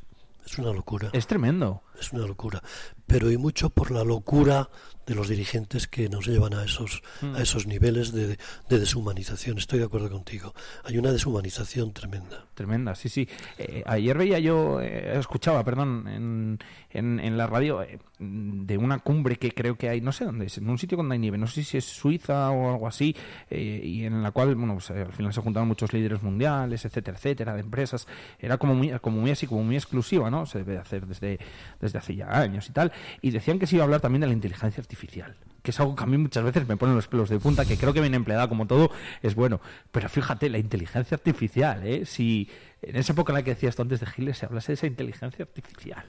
Es 0.46 0.58
una 0.58 0.72
locura. 0.72 1.10
Es 1.12 1.26
tremendo. 1.26 1.82
Es 2.00 2.12
una 2.12 2.26
locura. 2.26 2.62
Pero 3.06 3.28
hay 3.28 3.36
mucho 3.36 3.70
por 3.70 3.90
la 3.90 4.02
locura 4.04 4.68
de 5.06 5.14
los 5.14 5.28
dirigentes 5.28 5.86
que 5.86 6.08
nos 6.08 6.26
llevan 6.26 6.54
a 6.54 6.64
esos, 6.64 7.02
a 7.20 7.26
Mm. 7.26 7.36
esos 7.36 7.66
niveles 7.66 8.12
de, 8.12 8.38
de 8.70 8.78
deshumanización. 8.78 9.58
Estoy 9.58 9.78
de 9.80 9.84
acuerdo 9.84 10.10
contigo. 10.10 10.54
Hay 10.84 10.96
una 10.96 11.12
deshumanización 11.12 11.92
tremenda. 11.92 12.46
Tremenda, 12.54 12.94
sí, 12.94 13.10
sí. 13.10 13.28
Eh, 13.58 13.82
ayer 13.84 14.16
veía 14.16 14.38
yo, 14.38 14.80
eh, 14.80 15.18
escuchaba, 15.18 15.62
perdón, 15.62 16.08
en, 16.08 16.58
en, 16.90 17.20
en 17.20 17.36
la 17.36 17.46
radio 17.46 17.82
eh, 17.82 17.98
de 18.18 18.78
una 18.78 19.00
cumbre 19.00 19.36
que 19.36 19.52
creo 19.52 19.76
que 19.76 19.90
hay, 19.90 20.00
no 20.00 20.12
sé 20.12 20.24
dónde 20.24 20.46
es, 20.46 20.56
en 20.56 20.70
un 20.70 20.78
sitio 20.78 20.96
donde 20.96 21.14
hay 21.14 21.18
nieve, 21.18 21.36
no 21.36 21.46
sé 21.48 21.62
si 21.64 21.76
es 21.76 21.84
Suiza 21.84 22.50
o 22.50 22.70
algo 22.72 22.86
así, 22.86 23.14
y 23.50 24.04
en 24.04 24.22
la 24.22 24.30
cual, 24.30 24.54
bueno, 24.54 24.74
pues, 24.74 24.90
al 24.90 25.12
final 25.12 25.34
se 25.34 25.42
juntaron 25.42 25.68
muchos 25.68 25.92
líderes 25.92 26.22
mundiales, 26.22 26.84
etcétera, 26.86 27.18
etcétera, 27.18 27.52
de 27.54 27.60
empresas. 27.60 28.06
Era 28.38 28.56
como 28.56 28.74
muy, 28.74 28.90
como 29.00 29.20
muy 29.20 29.30
así, 29.32 29.46
como 29.46 29.64
muy 29.64 29.76
exclusiva, 29.76 30.30
¿no? 30.30 30.46
Se 30.46 30.58
debe 30.58 30.78
hacer 30.78 31.06
desde, 31.06 31.38
desde 31.84 31.98
hace 31.98 32.16
ya 32.16 32.26
años 32.36 32.68
y 32.68 32.72
tal. 32.72 32.92
Y 33.22 33.30
decían 33.30 33.58
que 33.60 33.66
se 33.68 33.76
iba 33.76 33.84
a 33.84 33.86
hablar 33.86 34.00
también 34.00 34.20
de 34.22 34.26
la 34.26 34.32
inteligencia 34.32 34.80
artificial 34.80 35.36
que 35.62 35.70
es 35.70 35.80
algo 35.80 35.96
que 35.96 36.02
a 36.04 36.06
mí 36.06 36.18
muchas 36.18 36.44
veces 36.44 36.68
me 36.68 36.76
pone 36.76 36.92
los 36.94 37.08
pelos 37.08 37.30
de 37.30 37.38
punta, 37.38 37.64
que 37.64 37.78
creo 37.78 37.94
que 37.94 38.02
bien 38.02 38.12
empleada 38.12 38.48
como 38.50 38.66
todo 38.66 38.90
es 39.22 39.34
bueno. 39.34 39.62
Pero 39.92 40.10
fíjate, 40.10 40.50
la 40.50 40.58
inteligencia 40.58 41.14
artificial, 41.14 41.86
¿eh? 41.86 42.04
Si 42.04 42.50
en 42.82 42.96
esa 42.96 43.14
época 43.14 43.32
en 43.32 43.36
la 43.38 43.42
que 43.44 43.54
decías 43.54 43.74
tú 43.74 43.80
antes 43.80 43.98
de 44.00 44.04
Giles 44.04 44.36
se 44.36 44.44
hablase 44.44 44.72
de 44.72 44.74
esa 44.74 44.86
inteligencia 44.86 45.42
artificial. 45.42 46.04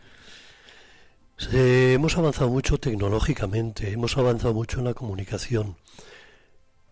Se- 1.38 1.94
hemos 1.94 2.18
avanzado 2.18 2.50
mucho 2.50 2.78
tecnológicamente, 2.80 3.92
hemos 3.94 4.18
avanzado 4.18 4.54
mucho 4.54 4.80
en 4.80 4.86
la 4.86 4.94
comunicación, 4.94 5.78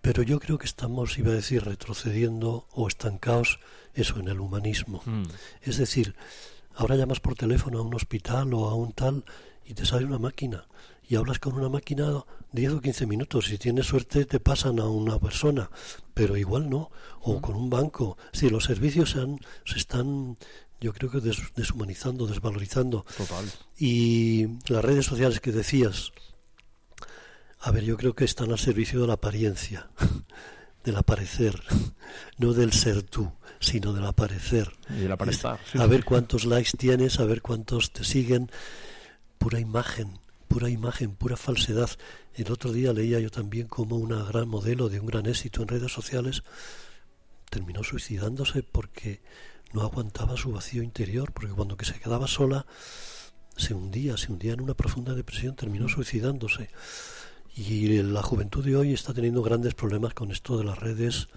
pero 0.02 0.24
yo 0.24 0.40
creo 0.40 0.58
que 0.58 0.66
estamos, 0.66 1.18
iba 1.18 1.32
a 1.32 1.36
decir, 1.36 1.64
retrocediendo 1.66 2.68
o 2.72 2.88
estancados, 2.88 3.60
eso, 3.94 4.20
en 4.20 4.28
el 4.30 4.40
humanismo. 4.40 5.02
Mm. 5.06 5.24
Es 5.62 5.78
decir, 5.78 6.16
ahora 6.76 6.96
llamas 6.96 7.20
por 7.20 7.36
teléfono 7.36 7.80
a 7.80 7.82
un 7.82 7.94
hospital 7.96 8.54
o 8.54 8.70
a 8.70 8.76
un 8.76 8.92
tal 8.94 9.24
y 9.66 9.74
te 9.74 9.86
sale 9.86 10.06
una 10.06 10.20
máquina 10.20 10.68
y 11.08 11.16
hablas 11.16 11.40
con 11.40 11.54
una 11.54 11.70
máquina 11.70 12.24
10 12.54 12.74
o 12.74 12.82
15 12.82 13.06
minutos. 13.08 13.46
Si 13.48 13.58
tienes 13.58 13.88
suerte 13.88 14.26
te 14.26 14.40
pasan 14.40 14.80
a 14.80 14.88
una 14.88 15.20
persona, 15.20 15.70
pero 16.14 16.38
igual 16.38 16.70
no. 16.70 16.92
O 17.22 17.42
con 17.42 17.56
un 17.56 17.70
banco. 17.70 18.18
Si 18.32 18.50
los 18.50 18.64
servicios 18.66 19.12
se, 19.12 19.20
han- 19.20 19.40
se 19.66 19.78
están, 19.78 20.38
yo 20.80 20.94
creo 20.94 21.10
que 21.12 21.20
des- 21.20 21.54
deshumanizando, 21.56 22.26
desvalorizando. 22.28 23.06
Total. 23.18 23.46
Y 23.78 24.48
las 24.68 24.84
redes 24.84 25.06
sociales 25.06 25.40
que 25.40 25.52
decías, 25.52 26.12
a 27.60 27.72
ver, 27.72 27.84
yo 27.84 27.96
creo 27.98 28.14
que 28.14 28.26
están 28.26 28.52
al 28.52 28.60
servicio 28.60 29.02
de 29.02 29.08
la 29.08 29.14
apariencia, 29.14 29.90
del 30.84 30.96
aparecer, 30.98 31.62
no 32.38 32.54
del 32.54 32.74
ser 32.74 33.04
tú, 33.04 33.32
sino 33.64 33.94
del 33.94 34.06
aparecer. 34.06 34.72
Y 34.90 35.02
del 35.02 35.18
sí, 35.32 35.78
a 35.80 35.86
ver 35.88 36.06
cuántos 36.06 36.46
likes 36.46 36.78
tienes, 36.78 37.20
a 37.20 37.26
ver 37.26 37.42
cuántos 37.42 37.92
te 37.92 38.04
siguen. 38.04 38.52
Pura 39.38 39.60
imagen, 39.60 40.20
pura 40.48 40.70
imagen, 40.70 41.16
pura 41.16 41.38
falsedad. 41.38 41.90
El 42.36 42.52
otro 42.52 42.72
día 42.72 42.94
leía 42.94 43.20
yo 43.20 43.32
también 43.32 43.68
como 43.68 43.96
una 43.98 44.24
gran 44.24 44.48
modelo 44.48 44.90
de 44.90 45.00
un 45.00 45.08
gran 45.08 45.26
éxito 45.26 45.62
en 45.62 45.68
redes 45.68 45.92
sociales 45.92 46.44
terminó 47.54 47.84
suicidándose 47.84 48.64
porque 48.64 49.22
no 49.74 49.84
aguantaba 49.84 50.36
su 50.38 50.52
vacío 50.52 50.82
interior, 50.82 51.32
porque 51.32 51.54
cuando 51.54 51.78
que 51.78 51.86
se 51.86 52.00
quedaba 52.00 52.28
sola 52.28 52.66
se 53.56 53.76
hundía, 53.76 54.18
se 54.18 54.32
hundía 54.32 54.54
en 54.54 54.62
una 54.62 54.74
profunda 54.74 55.14
depresión, 55.14 55.56
terminó 55.56 55.88
suicidándose. 55.88 56.70
Y 57.56 58.02
la 58.02 58.24
juventud 58.24 58.66
de 58.66 58.76
hoy 58.76 58.94
está 58.94 59.14
teniendo 59.14 59.44
grandes 59.44 59.76
problemas 59.76 60.16
con 60.16 60.32
esto 60.32 60.58
de 60.58 60.64
las 60.64 60.80
redes, 60.80 61.28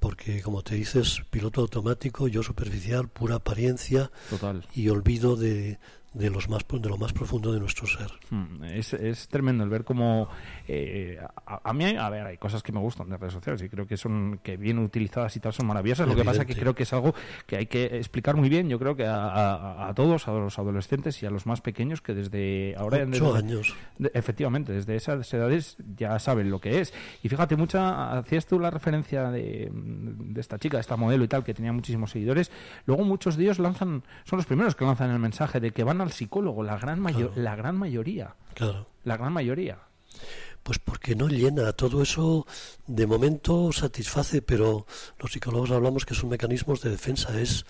porque 0.00 0.42
como 0.42 0.62
te 0.62 0.74
dices, 0.74 1.22
piloto 1.30 1.60
automático, 1.60 2.26
yo 2.26 2.42
superficial, 2.42 3.08
pura 3.08 3.36
apariencia 3.36 4.10
Total. 4.30 4.66
y 4.74 4.88
olvido 4.88 5.36
de, 5.36 5.78
de 6.12 6.28
los 6.28 6.48
más 6.48 6.66
de 6.68 6.88
lo 6.88 6.96
más 6.98 7.12
profundo 7.12 7.52
de 7.52 7.60
nuestro 7.60 7.86
ser. 7.86 8.10
Mm, 8.30 8.64
Es, 8.64 8.92
es 8.94 9.28
tremendo 9.28 9.62
el 9.62 9.70
ver 9.70 9.84
cómo 9.84 10.28
eh, 10.66 11.18
a, 11.46 11.60
a 11.70 11.72
mí 11.72 11.84
a 11.96 12.08
ver 12.10 12.26
hay 12.26 12.36
cosas 12.36 12.62
que 12.64 12.72
me 12.72 12.80
gustan 12.80 13.08
de 13.08 13.16
redes 13.16 13.32
sociales 13.34 13.62
y 13.62 13.68
creo 13.68 13.86
que 13.86 13.96
son 13.96 14.40
que 14.42 14.56
bien 14.56 14.78
utilizadas 14.80 15.36
y 15.36 15.40
tal 15.40 15.52
son 15.52 15.66
maravillosas 15.66 16.08
lo 16.08 16.16
que 16.16 16.24
pasa 16.24 16.38
que 16.44 16.52
Evidente. 16.52 16.60
creo 16.62 16.74
que 16.74 16.82
es 16.82 16.92
algo 16.92 17.14
que 17.46 17.56
hay 17.58 17.66
que 17.66 17.84
explicar 17.96 18.36
muy 18.36 18.48
bien 18.48 18.68
yo 18.68 18.78
creo 18.80 18.96
que 18.96 19.06
a, 19.06 19.14
a- 19.26 19.88
a 19.88 19.94
todos 19.94 20.26
a 20.26 20.32
los 20.32 20.58
adolescentes 20.58 21.22
y 21.22 21.26
a 21.26 21.30
los 21.30 21.46
más 21.46 21.60
pequeños 21.60 22.00
que 22.00 22.12
desde 22.14 22.74
ahora 22.76 22.98
Ocho 23.08 23.32
desde- 23.34 23.38
años. 23.38 23.74
de- 23.98 24.10
efectivamente, 24.14 24.72
desde 24.72 24.96
esas 24.96 25.32
edades 25.32 25.76
ya 25.96 26.18
saben 26.18 26.50
lo 26.50 26.60
que 26.60 26.80
es. 26.80 26.92
Y 27.22 27.28
fíjate, 27.28 27.56
mucha 27.56 28.18
hacías 28.18 28.46
tú 28.46 28.58
la 28.58 28.70
referencia 28.70 29.30
de, 29.30 29.70
de 29.72 30.40
esta 30.40 30.58
chica, 30.58 30.76
de 30.76 30.80
esta 30.80 30.96
modelo 30.96 31.22
y 31.24 31.28
tal, 31.28 31.44
que 31.44 31.54
tenía 31.54 31.72
muchísimos 31.72 32.10
seguidores. 32.10 32.50
Luego 32.86 33.04
muchos 33.04 33.36
de 33.36 33.44
ellos 33.44 33.58
lanzan, 33.58 34.02
son 34.24 34.38
los 34.38 34.46
primeros 34.46 34.74
que 34.74 34.84
lanzan 34.84 35.10
el 35.10 35.18
mensaje 35.18 35.60
de 35.60 35.70
que 35.70 35.84
van 35.84 35.99
al 36.02 36.12
psicólogo, 36.12 36.62
la 36.62 36.76
gran, 36.78 37.00
mayo- 37.00 37.28
Claro. 37.30 37.42
la 37.42 37.56
gran 37.56 37.76
mayoría. 37.76 38.34
Claro. 38.54 38.86
La 39.04 39.16
gran 39.16 39.32
mayoría. 39.32 39.78
Pues 40.62 40.78
porque 40.78 41.16
no 41.16 41.28
llena, 41.28 41.72
todo 41.72 42.02
eso 42.02 42.46
de 42.86 43.06
momento 43.06 43.72
satisface, 43.72 44.42
pero 44.42 44.86
los 45.18 45.32
psicólogos 45.32 45.70
hablamos 45.70 46.04
que 46.04 46.14
son 46.14 46.28
mecanismos 46.28 46.82
de 46.82 46.90
defensa, 46.90 47.40
es, 47.40 47.64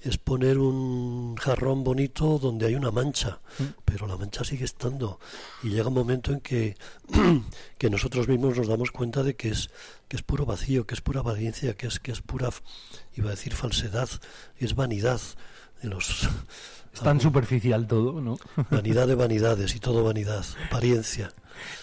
es 0.00 0.18
poner 0.18 0.58
un 0.58 1.36
jarrón 1.36 1.84
bonito 1.84 2.38
donde 2.40 2.66
hay 2.66 2.74
una 2.74 2.90
mancha, 2.90 3.38
pero 3.84 4.08
la 4.08 4.16
mancha 4.16 4.42
sigue 4.42 4.64
estando 4.64 5.20
y 5.62 5.68
llega 5.68 5.86
un 5.86 5.94
momento 5.94 6.32
en 6.32 6.40
que, 6.40 6.76
que 7.78 7.90
nosotros 7.90 8.26
mismos 8.26 8.56
nos 8.58 8.66
damos 8.66 8.90
cuenta 8.90 9.22
de 9.22 9.36
que 9.36 9.50
es, 9.50 9.70
que 10.08 10.16
es 10.16 10.22
puro 10.24 10.44
vacío, 10.46 10.84
que 10.84 10.94
es 10.94 11.00
pura 11.00 11.20
apariencia, 11.20 11.74
que 11.76 11.86
es, 11.86 12.00
que 12.00 12.10
es 12.10 12.22
pura, 12.22 12.50
iba 13.14 13.28
a 13.28 13.30
decir 13.36 13.54
falsedad, 13.54 14.08
es 14.58 14.74
vanidad 14.74 15.20
de 15.80 15.88
los... 15.90 16.28
Es 16.96 17.02
tan 17.02 17.20
superficial 17.20 17.86
todo, 17.86 18.20
¿no? 18.20 18.38
Vanidad 18.70 19.06
de 19.06 19.14
vanidades 19.14 19.74
y 19.76 19.80
todo 19.80 20.02
vanidad, 20.02 20.44
apariencia. 20.66 21.28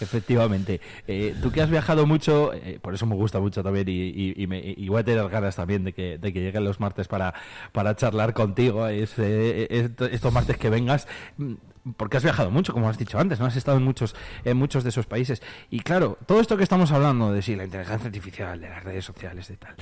Efectivamente. 0.00 0.80
Eh, 1.08 1.34
tú 1.42 1.50
que 1.50 1.60
has 1.60 1.70
viajado 1.70 2.06
mucho, 2.06 2.52
eh, 2.52 2.78
por 2.80 2.94
eso 2.94 3.06
me 3.06 3.14
gusta 3.14 3.40
mucho 3.40 3.62
también 3.62 3.88
y, 3.88 3.92
y- 3.92 4.34
y 4.36 4.46
me- 4.46 4.60
y 4.76 4.88
voy 4.88 5.00
a 5.00 5.04
tener 5.04 5.28
ganas 5.28 5.56
también 5.56 5.84
de 5.84 5.92
que, 5.92 6.18
de 6.18 6.32
que 6.32 6.40
lleguen 6.40 6.64
los 6.64 6.78
martes 6.80 7.08
para, 7.08 7.34
para 7.72 7.94
charlar 7.96 8.34
contigo, 8.34 8.86
es, 8.88 9.12
eh, 9.18 9.66
est- 9.70 10.00
estos 10.02 10.32
martes 10.32 10.56
que 10.58 10.70
vengas, 10.70 11.06
mm, 11.38 11.54
porque 11.96 12.16
has 12.16 12.22
viajado 12.22 12.50
mucho, 12.50 12.72
como 12.72 12.88
has 12.88 12.96
dicho 12.98 13.18
antes, 13.18 13.38
¿no? 13.40 13.46
Has 13.46 13.56
estado 13.56 13.76
en 13.76 13.84
muchos, 13.84 14.14
en 14.44 14.56
muchos 14.56 14.82
de 14.84 14.90
esos 14.90 15.06
países. 15.06 15.42
Y 15.70 15.80
claro, 15.80 16.18
todo 16.26 16.40
esto 16.40 16.56
que 16.56 16.62
estamos 16.62 16.92
hablando 16.92 17.32
de 17.32 17.42
sí, 17.42 17.56
la 17.56 17.64
inteligencia 17.64 18.06
artificial, 18.06 18.60
de 18.60 18.68
las 18.68 18.82
redes 18.82 19.04
sociales, 19.04 19.48
de 19.48 19.56
tal, 19.56 19.74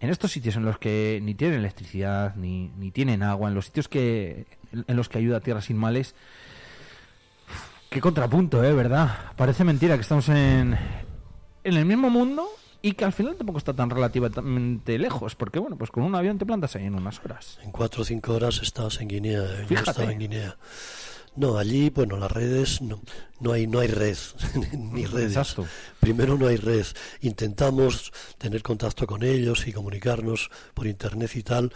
en 0.00 0.10
estos 0.10 0.32
sitios 0.32 0.56
en 0.56 0.64
los 0.64 0.78
que 0.78 1.20
ni 1.22 1.34
tienen 1.34 1.58
electricidad, 1.60 2.34
ni, 2.36 2.68
ni 2.78 2.90
tienen 2.90 3.22
agua, 3.22 3.48
en 3.48 3.54
los 3.54 3.66
sitios 3.66 3.88
que, 3.88 4.46
en 4.72 4.96
los 4.96 5.08
que 5.08 5.18
ayuda 5.18 5.36
a 5.38 5.40
Tierra 5.40 5.60
sin 5.60 5.76
males, 5.76 6.14
Qué 7.90 8.00
contrapunto, 8.00 8.62
¿eh? 8.62 8.72
¿Verdad? 8.72 9.32
Parece 9.36 9.64
mentira 9.64 9.96
que 9.96 10.02
estamos 10.02 10.28
en, 10.28 10.78
en 11.64 11.74
el 11.76 11.84
mismo 11.84 12.08
mundo 12.08 12.46
y 12.82 12.92
que 12.92 13.04
al 13.04 13.12
final 13.12 13.34
tampoco 13.34 13.58
está 13.58 13.74
tan 13.74 13.90
relativamente 13.90 14.96
lejos, 14.96 15.34
porque 15.34 15.58
bueno, 15.58 15.76
pues 15.76 15.90
con 15.90 16.04
un 16.04 16.14
avión 16.14 16.38
te 16.38 16.46
plantas 16.46 16.76
ahí 16.76 16.84
en 16.86 16.94
unas 16.94 17.18
horas. 17.24 17.58
En 17.64 17.72
cuatro 17.72 18.02
o 18.02 18.04
cinco 18.04 18.32
horas 18.34 18.60
estás 18.62 19.00
en 19.00 19.08
Guinea. 19.08 19.40
eh, 19.42 19.56
Yo 19.62 19.66
Fíjate. 19.66 19.90
estaba 19.90 20.12
en 20.12 20.18
Guinea. 20.20 20.56
No, 21.36 21.56
allí, 21.58 21.90
bueno, 21.90 22.16
las 22.16 22.30
redes, 22.30 22.82
no, 22.82 23.00
no 23.40 23.52
hay, 23.52 23.66
no 23.66 23.78
hay 23.78 23.88
red, 23.88 24.16
ni 24.72 25.06
redes. 25.06 25.36
Exacto. 25.36 25.66
Primero 26.00 26.36
no 26.36 26.46
hay 26.48 26.56
red. 26.56 26.86
Intentamos 27.20 28.12
tener 28.38 28.62
contacto 28.62 29.06
con 29.06 29.22
ellos 29.22 29.66
y 29.66 29.72
comunicarnos 29.72 30.50
por 30.74 30.86
internet 30.86 31.30
y 31.36 31.42
tal. 31.42 31.72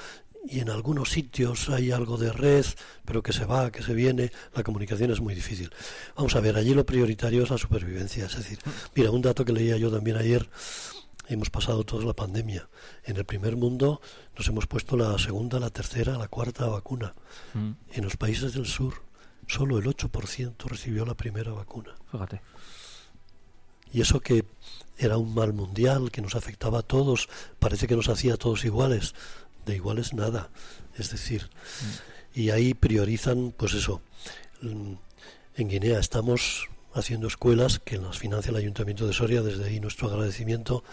Y 0.47 0.61
en 0.61 0.69
algunos 0.69 1.09
sitios 1.11 1.71
hay 1.71 1.91
algo 1.91 2.19
de 2.19 2.31
red, 2.31 2.67
pero 3.07 3.23
que 3.23 3.33
se 3.33 3.47
va, 3.47 3.71
que 3.73 3.83
se 3.83 3.95
viene. 3.95 4.31
La 4.55 4.63
comunicación 4.63 5.11
es 5.11 5.21
muy 5.21 5.35
difícil. 5.35 5.71
Vamos 6.17 6.37
a 6.37 6.41
ver, 6.41 6.57
allí 6.57 6.75
lo 6.75 6.85
prioritario 6.85 7.43
es 7.45 7.51
la 7.51 7.57
supervivencia. 7.57 8.27
Es 8.27 8.37
decir, 8.37 8.59
mira, 8.95 9.11
un 9.11 9.23
dato 9.23 9.45
que 9.45 9.53
leía 9.53 9.79
yo 9.79 9.91
también 9.91 10.19
ayer, 10.19 10.51
hemos 11.29 11.49
pasado 11.49 11.85
toda 11.85 12.05
la 12.05 12.13
pandemia. 12.13 12.69
En 13.05 13.17
el 13.17 13.25
primer 13.25 13.57
mundo 13.57 14.03
nos 14.37 14.47
hemos 14.49 14.67
puesto 14.67 14.99
la 14.99 15.19
segunda, 15.19 15.59
la 15.59 15.71
tercera, 15.71 16.19
la 16.19 16.29
cuarta 16.29 16.67
vacuna. 16.67 17.15
Mm, 17.55 17.71
En 17.93 18.05
los 18.05 18.19
países 18.19 18.53
del 18.53 18.67
sur, 18.67 19.01
solo 19.49 19.79
el 19.79 19.85
8% 19.85 20.65
recibió 20.67 21.05
la 21.05 21.15
primera 21.15 21.53
vacuna. 21.53 21.95
fíjate. 22.11 22.41
Y 23.93 24.01
eso 24.01 24.21
que 24.21 24.45
era 24.99 25.19
un 25.19 25.35
mal 25.35 25.53
mundial 25.53 26.11
que 26.11 26.21
nos 26.21 26.35
afectaba 26.35 26.81
a 26.81 26.83
todos, 26.83 27.29
parece 27.59 27.87
que 27.87 27.97
nos 27.97 28.09
hacía 28.09 28.35
a 28.35 28.37
todos 28.37 28.65
iguales. 28.65 29.15
De 29.67 29.77
iguales 29.77 30.13
nada. 30.15 30.51
Es 30.99 31.11
decir, 31.11 31.49
y 32.35 32.51
ahí 32.51 32.75
priorizan, 32.75 33.53
pues 33.57 33.75
eso. 33.75 34.03
mm, 34.63 34.95
En 35.57 35.69
Guinea 35.69 35.99
estamos 36.01 36.69
haciendo 36.93 37.27
escuelas 37.29 37.79
que 37.79 37.99
las 37.99 38.19
financia 38.19 38.51
el 38.51 38.57
Ayuntamiento 38.57 39.07
de 39.07 39.13
Soria, 39.13 39.43
desde 39.43 39.65
ahí 39.65 39.81
nuestro 39.81 40.09
agradecimiento, 40.09 40.85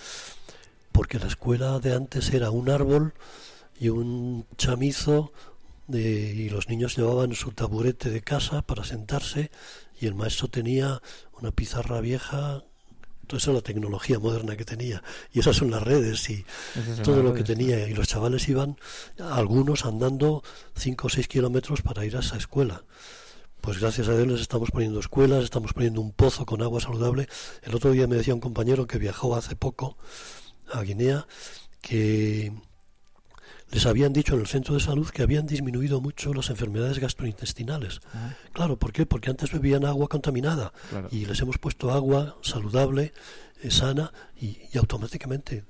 porque 0.91 1.19
la 1.19 1.27
escuela 1.27 1.79
de 1.79 1.95
antes 1.95 2.31
era 2.33 2.51
un 2.51 2.69
árbol 2.69 3.13
y 3.79 3.89
un 3.89 4.45
chamizo 4.57 5.31
de- 5.91 6.33
y 6.33 6.49
los 6.49 6.67
niños 6.69 6.95
llevaban 6.97 7.33
su 7.35 7.51
taburete 7.51 8.09
de 8.09 8.21
casa 8.21 8.61
para 8.61 8.83
sentarse 8.83 9.51
y 9.99 10.07
el 10.07 10.15
maestro 10.15 10.47
tenía 10.47 11.01
una 11.39 11.51
pizarra 11.51 12.01
vieja 12.01 12.63
toda 13.27 13.37
esa 13.37 13.51
es 13.51 13.55
la 13.55 13.61
tecnología 13.61 14.19
moderna 14.19 14.57
que 14.57 14.65
tenía. 14.65 15.01
Y 15.31 15.39
esas 15.39 15.55
son 15.55 15.71
las 15.71 15.81
redes 15.83 16.29
y 16.29 16.43
Esas 16.75 17.01
todo 17.01 17.23
lo 17.23 17.33
que 17.33 17.43
tenía. 17.43 17.87
Y 17.87 17.93
los 17.93 18.05
chavales 18.09 18.49
iban, 18.49 18.77
algunos 19.19 19.85
andando 19.85 20.43
5 20.75 21.07
o 21.07 21.09
6 21.09 21.29
kilómetros 21.29 21.81
para 21.81 22.03
ir 22.03 22.17
a 22.17 22.19
esa 22.19 22.35
escuela. 22.35 22.83
Pues 23.61 23.79
gracias 23.79 24.09
a 24.09 24.15
Dios 24.17 24.27
les 24.27 24.41
estamos 24.41 24.69
poniendo 24.71 24.99
escuelas, 24.99 25.45
estamos 25.45 25.71
poniendo 25.71 26.01
un 26.01 26.11
pozo 26.11 26.45
con 26.45 26.61
agua 26.61 26.81
saludable. 26.81 27.29
El 27.61 27.73
otro 27.73 27.91
día 27.91 28.05
me 28.05 28.17
decía 28.17 28.33
un 28.33 28.41
compañero 28.41 28.85
que 28.85 28.97
viajó 28.97 29.33
hace 29.35 29.55
poco 29.55 29.97
a 30.73 30.81
Guinea 30.81 31.25
que 31.79 32.51
les 33.71 33.85
habían 33.85 34.13
dicho 34.13 34.33
en 34.33 34.41
el 34.41 34.47
centro 34.47 34.73
de 34.73 34.79
salud 34.81 35.09
que 35.09 35.21
habían 35.21 35.47
disminuido 35.47 36.01
mucho 36.01 36.33
las 36.33 36.49
enfermedades 36.49 36.99
gastrointestinales. 36.99 38.01
Ah, 38.13 38.33
Claro, 38.53 38.77
¿por 38.77 38.91
qué? 38.91 39.05
Porque 39.05 39.29
antes 39.29 39.51
bebían 39.51 39.85
agua 39.85 40.07
contaminada 40.07 40.73
claro. 40.89 41.07
y 41.11 41.25
les 41.25 41.39
hemos 41.39 41.57
puesto 41.57 41.91
agua 41.91 42.35
saludable, 42.41 43.13
eh, 43.61 43.71
sana 43.71 44.11
y, 44.39 44.57
y 44.73 44.77
automáticamente. 44.77 45.63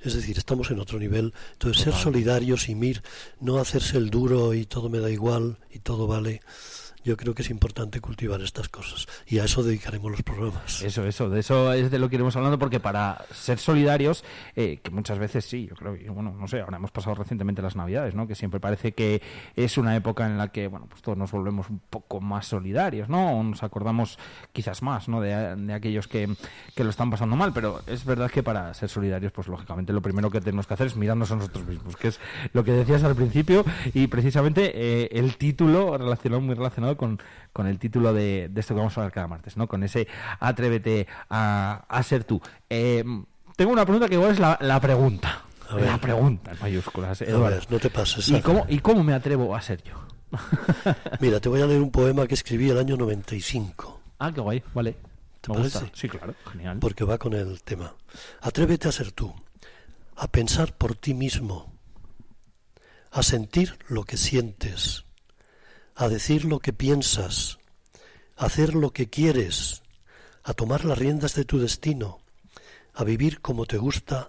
Es 0.00 0.14
decir, 0.14 0.36
estamos 0.38 0.70
en 0.70 0.80
otro 0.80 0.98
nivel. 0.98 1.32
Entonces, 1.52 1.82
ser 1.82 1.94
solidarios 1.94 2.68
y 2.68 2.74
mir, 2.74 3.02
no 3.40 3.58
hacerse 3.58 3.98
el 3.98 4.10
duro 4.10 4.54
y 4.54 4.64
todo 4.64 4.88
me 4.88 4.98
da 4.98 5.10
igual 5.10 5.58
y 5.70 5.78
todo 5.78 6.06
vale. 6.06 6.40
Yo 7.04 7.16
creo 7.16 7.34
que 7.34 7.42
es 7.42 7.50
importante 7.50 8.00
cultivar 8.00 8.40
estas 8.42 8.68
cosas 8.68 9.06
y 9.26 9.38
a 9.38 9.44
eso 9.44 9.62
dedicaremos 9.62 10.10
los 10.10 10.22
programas. 10.22 10.82
Eso, 10.82 11.04
eso, 11.04 11.28
de 11.28 11.40
eso 11.40 11.72
es 11.72 11.90
de 11.90 11.98
lo 11.98 12.08
que 12.08 12.16
iremos 12.16 12.36
hablando, 12.36 12.58
porque 12.58 12.80
para 12.80 13.24
ser 13.32 13.58
solidarios, 13.58 14.24
eh, 14.54 14.80
que 14.82 14.90
muchas 14.90 15.18
veces 15.18 15.44
sí, 15.44 15.66
yo 15.68 15.74
creo, 15.74 15.96
bueno, 16.12 16.34
no 16.38 16.46
sé, 16.46 16.60
ahora 16.60 16.76
hemos 16.76 16.90
pasado 16.90 17.16
recientemente 17.16 17.62
las 17.62 17.76
Navidades, 17.76 18.14
¿no? 18.14 18.26
Que 18.26 18.34
siempre 18.34 18.60
parece 18.60 18.92
que 18.92 19.20
es 19.56 19.78
una 19.78 19.96
época 19.96 20.26
en 20.26 20.38
la 20.38 20.48
que, 20.48 20.68
bueno, 20.68 20.86
pues 20.88 21.02
todos 21.02 21.18
nos 21.18 21.32
volvemos 21.32 21.68
un 21.70 21.80
poco 21.80 22.20
más 22.20 22.46
solidarios, 22.46 23.08
¿no? 23.08 23.38
O 23.38 23.42
nos 23.42 23.62
acordamos 23.62 24.18
quizás 24.52 24.82
más, 24.82 25.08
¿no? 25.08 25.20
De, 25.20 25.56
de 25.56 25.72
aquellos 25.72 26.06
que, 26.06 26.28
que 26.74 26.84
lo 26.84 26.90
están 26.90 27.10
pasando 27.10 27.36
mal, 27.36 27.52
pero 27.52 27.80
es 27.86 28.04
verdad 28.04 28.30
que 28.30 28.42
para 28.42 28.72
ser 28.74 28.88
solidarios, 28.88 29.32
pues 29.32 29.48
lógicamente 29.48 29.92
lo 29.92 30.02
primero 30.02 30.30
que 30.30 30.40
tenemos 30.40 30.66
que 30.66 30.74
hacer 30.74 30.86
es 30.86 30.96
mirarnos 30.96 31.30
a 31.32 31.36
nosotros 31.36 31.66
mismos, 31.66 31.96
que 31.96 32.08
es 32.08 32.20
lo 32.52 32.64
que 32.64 32.72
decías 32.72 33.02
al 33.04 33.14
principio, 33.14 33.64
y 33.94 34.06
precisamente 34.06 34.72
eh, 34.74 35.08
el 35.12 35.36
título 35.36 35.98
relacionado, 35.98 36.40
muy 36.40 36.54
relacionado 36.54 36.91
con, 36.96 37.20
con 37.52 37.66
el 37.66 37.78
título 37.78 38.12
de, 38.12 38.48
de 38.50 38.60
esto 38.60 38.74
que 38.74 38.78
vamos 38.78 38.96
a 38.96 39.00
hablar 39.02 39.12
cada 39.12 39.28
martes, 39.28 39.56
¿no? 39.56 39.66
Con 39.68 39.82
ese 39.82 40.06
atrévete 40.40 41.06
a, 41.30 41.84
a 41.88 42.02
ser 42.02 42.24
tú. 42.24 42.40
Eh, 42.70 43.04
tengo 43.56 43.72
una 43.72 43.84
pregunta 43.84 44.08
que 44.08 44.14
igual 44.14 44.32
es 44.32 44.38
la, 44.38 44.58
la 44.60 44.80
pregunta. 44.80 45.42
A 45.68 45.74
ver. 45.76 45.86
La 45.86 45.98
pregunta 45.98 46.52
en 46.52 46.58
mayúsculas, 46.60 47.20
A 47.20 47.24
Eduardo. 47.24 47.56
ver, 47.56 47.66
no 47.70 47.78
te 47.78 47.88
pases. 47.90 48.28
¿Y 48.28 48.40
cómo, 48.40 48.66
¿Y 48.68 48.78
cómo 48.80 49.02
me 49.02 49.14
atrevo 49.14 49.54
a 49.56 49.62
ser 49.62 49.82
yo? 49.82 49.94
Mira, 51.20 51.40
te 51.40 51.48
voy 51.48 51.60
a 51.62 51.66
leer 51.66 51.80
un 51.80 51.90
poema 51.90 52.26
que 52.26 52.34
escribí 52.34 52.68
el 52.70 52.78
año 52.78 52.96
95. 52.96 54.00
Ah, 54.18 54.30
qué 54.32 54.40
guay, 54.40 54.62
vale. 54.74 54.96
¿Te 55.40 55.50
Me 55.52 55.58
gusta. 55.58 55.82
Sí, 55.92 56.08
claro, 56.08 56.34
genial. 56.52 56.78
porque 56.78 57.04
va 57.04 57.18
con 57.18 57.32
el 57.32 57.62
tema. 57.62 57.94
Atrévete 58.42 58.88
a 58.88 58.92
ser 58.92 59.12
tú, 59.12 59.34
a 60.16 60.28
pensar 60.28 60.72
por 60.74 60.94
ti 60.94 61.14
mismo, 61.14 61.72
a 63.10 63.22
sentir 63.22 63.76
lo 63.88 64.04
que 64.04 64.16
sientes, 64.16 65.04
a 65.94 66.08
decir 66.08 66.44
lo 66.44 66.58
que 66.60 66.72
piensas, 66.72 67.58
a 68.36 68.46
hacer 68.46 68.74
lo 68.74 68.92
que 68.92 69.08
quieres, 69.08 69.82
a 70.42 70.54
tomar 70.54 70.84
las 70.84 70.98
riendas 70.98 71.34
de 71.34 71.44
tu 71.44 71.58
destino, 71.58 72.18
a 72.94 73.04
vivir 73.04 73.40
como 73.40 73.66
te 73.66 73.78
gusta, 73.78 74.28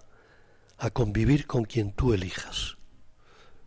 a 0.78 0.90
convivir 0.90 1.46
con 1.46 1.64
quien 1.64 1.92
tú 1.92 2.12
elijas. 2.14 2.76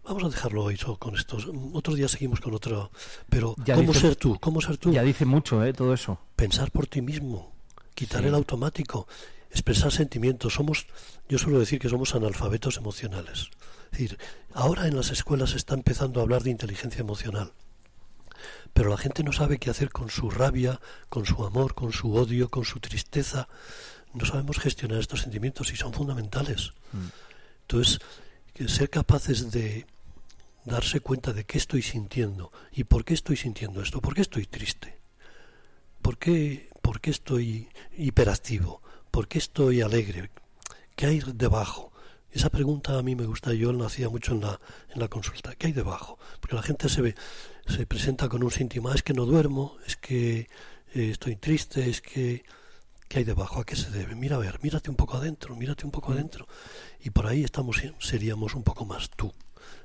Vamos 0.03 0.23
a 0.23 0.29
dejarlo 0.29 0.63
hoy 0.63 0.77
solo 0.77 0.97
con 0.97 1.15
estos. 1.15 1.47
Otro 1.73 1.93
día 1.95 2.07
seguimos 2.07 2.39
con 2.39 2.53
otro. 2.53 2.91
Pero, 3.29 3.55
Ya 3.65 3.75
¿cómo 3.75 3.91
dice- 3.91 4.01
ser 4.07 4.15
tú? 4.15 4.37
¿Cómo 4.39 4.61
ser 4.61 4.77
tú? 4.77 4.91
Ya 4.93 5.03
dice 5.03 5.25
mucho, 5.25 5.63
¿eh? 5.65 5.73
Todo 5.73 5.93
eso. 5.93 6.19
pensar 6.37 6.71
por 6.71 6.87
ti 6.87 7.01
mismo, 7.01 7.51
quitar 7.95 8.21
Sí. 8.21 8.27
el 8.27 8.35
automático, 8.35 9.07
expresar 9.51 9.91
sentimientos. 9.91 10.53
Somos, 10.53 10.85
yo 11.27 11.37
suelo 11.39 11.59
decir 11.59 11.79
que 11.79 11.89
somos 11.89 12.15
analfabetos 12.15 12.77
emocionales. 12.77 13.49
Es 13.85 13.91
decir, 13.91 14.17
ahora 14.53 14.87
en 14.87 14.95
las 14.95 15.09
escuelas 15.11 15.49
se 15.49 15.57
está 15.57 15.73
empezando 15.73 16.19
a 16.19 16.23
hablar 16.23 16.43
de 16.43 16.51
inteligencia 16.51 17.01
emocional, 17.01 17.51
pero 18.77 18.91
la 18.91 18.97
gente 18.97 19.23
no 19.23 19.31
sabe 19.31 19.57
qué 19.57 19.71
hacer 19.71 19.89
con 19.89 20.11
su 20.11 20.29
rabia, 20.29 20.79
con 21.09 21.25
su 21.25 21.43
amor, 21.43 21.73
con 21.73 21.91
su 21.91 22.13
odio, 22.13 22.51
con 22.51 22.63
su 22.63 22.79
tristeza. 22.79 23.47
No 24.13 24.23
sabemos 24.23 24.59
gestionar 24.59 24.99
estos 24.99 25.21
sentimientos 25.21 25.73
y 25.73 25.75
son 25.75 25.93
fundamentales. 25.93 26.73
Mm. 26.93 27.07
Entonces, 27.61 27.99
ser 28.67 28.91
capaces 28.91 29.49
de 29.49 29.87
darse 30.63 30.99
cuenta 30.99 31.33
de 31.33 31.43
qué 31.43 31.57
estoy 31.57 31.81
sintiendo 31.81 32.51
y 32.71 32.83
por 32.83 33.03
qué 33.03 33.15
estoy 33.15 33.35
sintiendo 33.35 33.81
esto, 33.81 33.99
por 33.99 34.13
qué 34.13 34.21
estoy 34.21 34.45
triste, 34.45 34.99
por 36.03 36.19
qué, 36.19 36.69
por 36.83 37.01
qué 37.01 37.09
estoy 37.09 37.69
hiperactivo, 37.97 38.83
por 39.09 39.27
qué 39.27 39.39
estoy 39.39 39.81
alegre, 39.81 40.29
qué 40.95 41.07
hay 41.07 41.23
debajo. 41.33 41.91
Esa 42.31 42.51
pregunta 42.51 42.99
a 42.99 43.01
mí 43.01 43.15
me 43.15 43.25
gusta, 43.25 43.55
yo 43.55 43.73
la 43.73 43.87
hacía 43.87 44.09
mucho 44.09 44.33
en 44.33 44.41
la, 44.41 44.59
en 44.93 44.99
la 44.99 45.07
consulta, 45.07 45.55
¿qué 45.55 45.65
hay 45.65 45.73
debajo? 45.73 46.19
Porque 46.39 46.55
la 46.55 46.61
gente 46.61 46.89
se 46.89 47.01
ve, 47.01 47.15
se 47.67 47.85
presenta 47.85 48.29
con 48.29 48.43
un 48.43 48.51
síntoma, 48.51 48.93
es 48.95 49.03
que 49.03 49.13
no 49.13 49.25
duermo, 49.25 49.77
es 49.85 49.95
que 49.97 50.39
eh, 50.93 51.09
estoy 51.11 51.35
triste, 51.35 51.89
es 51.89 52.01
que 52.01 52.43
¿qué 53.07 53.19
hay 53.19 53.23
debajo? 53.23 53.59
¿A 53.59 53.65
qué 53.65 53.75
se 53.75 53.89
debe? 53.91 54.15
Mira 54.15 54.35
a 54.35 54.39
ver, 54.39 54.59
mírate 54.61 54.89
un 54.89 54.95
poco 54.95 55.17
adentro, 55.17 55.55
mírate 55.55 55.85
un 55.85 55.91
poco 55.91 56.11
adentro. 56.11 56.47
Y 57.01 57.09
por 57.09 57.27
ahí 57.27 57.43
estamos, 57.43 57.81
seríamos 57.99 58.55
un 58.55 58.63
poco 58.63 58.85
más 58.85 59.09
tú, 59.11 59.33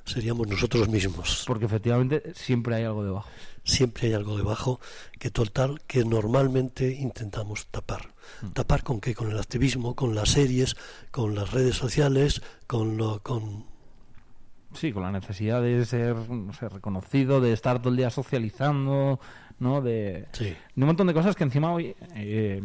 seríamos 0.05 0.49
nosotros 0.49 0.89
mismos. 0.89 1.45
Porque 1.47 1.67
efectivamente 1.67 2.33
siempre 2.35 2.77
hay 2.77 2.85
algo 2.85 3.05
debajo. 3.05 3.29
Siempre 3.65 4.09
hay 4.09 4.15
algo 4.15 4.37
debajo 4.37 4.81
que 5.21 5.31
total, 5.31 5.81
que 5.87 6.05
normalmente 6.05 6.91
intentamos 6.93 7.67
tapar. 7.67 8.13
¿Tapar 8.55 8.83
con 8.83 9.01
qué? 9.01 9.15
Con 9.15 9.31
el 9.31 9.39
activismo, 9.39 9.95
con 9.95 10.15
las 10.15 10.31
series, 10.31 10.77
con 11.11 11.35
las 11.35 11.53
redes 11.53 11.77
sociales, 11.77 12.43
con 12.67 12.97
lo, 12.97 13.23
con 13.23 13.72
Sí, 14.75 14.93
con 14.93 15.03
la 15.03 15.13
necesidad 15.13 15.61
de 15.63 15.85
ser, 15.85 16.15
no 16.31 16.53
sé, 16.53 16.69
reconocido, 16.69 17.41
de 17.41 17.53
estar 17.53 17.79
todo 17.79 17.91
el 17.91 17.97
día 17.97 18.11
socializando, 18.11 19.21
¿no? 19.59 19.81
De, 19.81 20.27
sí, 20.33 20.45
de 20.47 20.83
un 20.83 20.87
montón 20.87 21.07
de 21.07 21.15
cosas 21.15 21.37
que 21.37 21.45
encima 21.45 21.73
hoy 21.73 21.95
eh, 22.17 22.61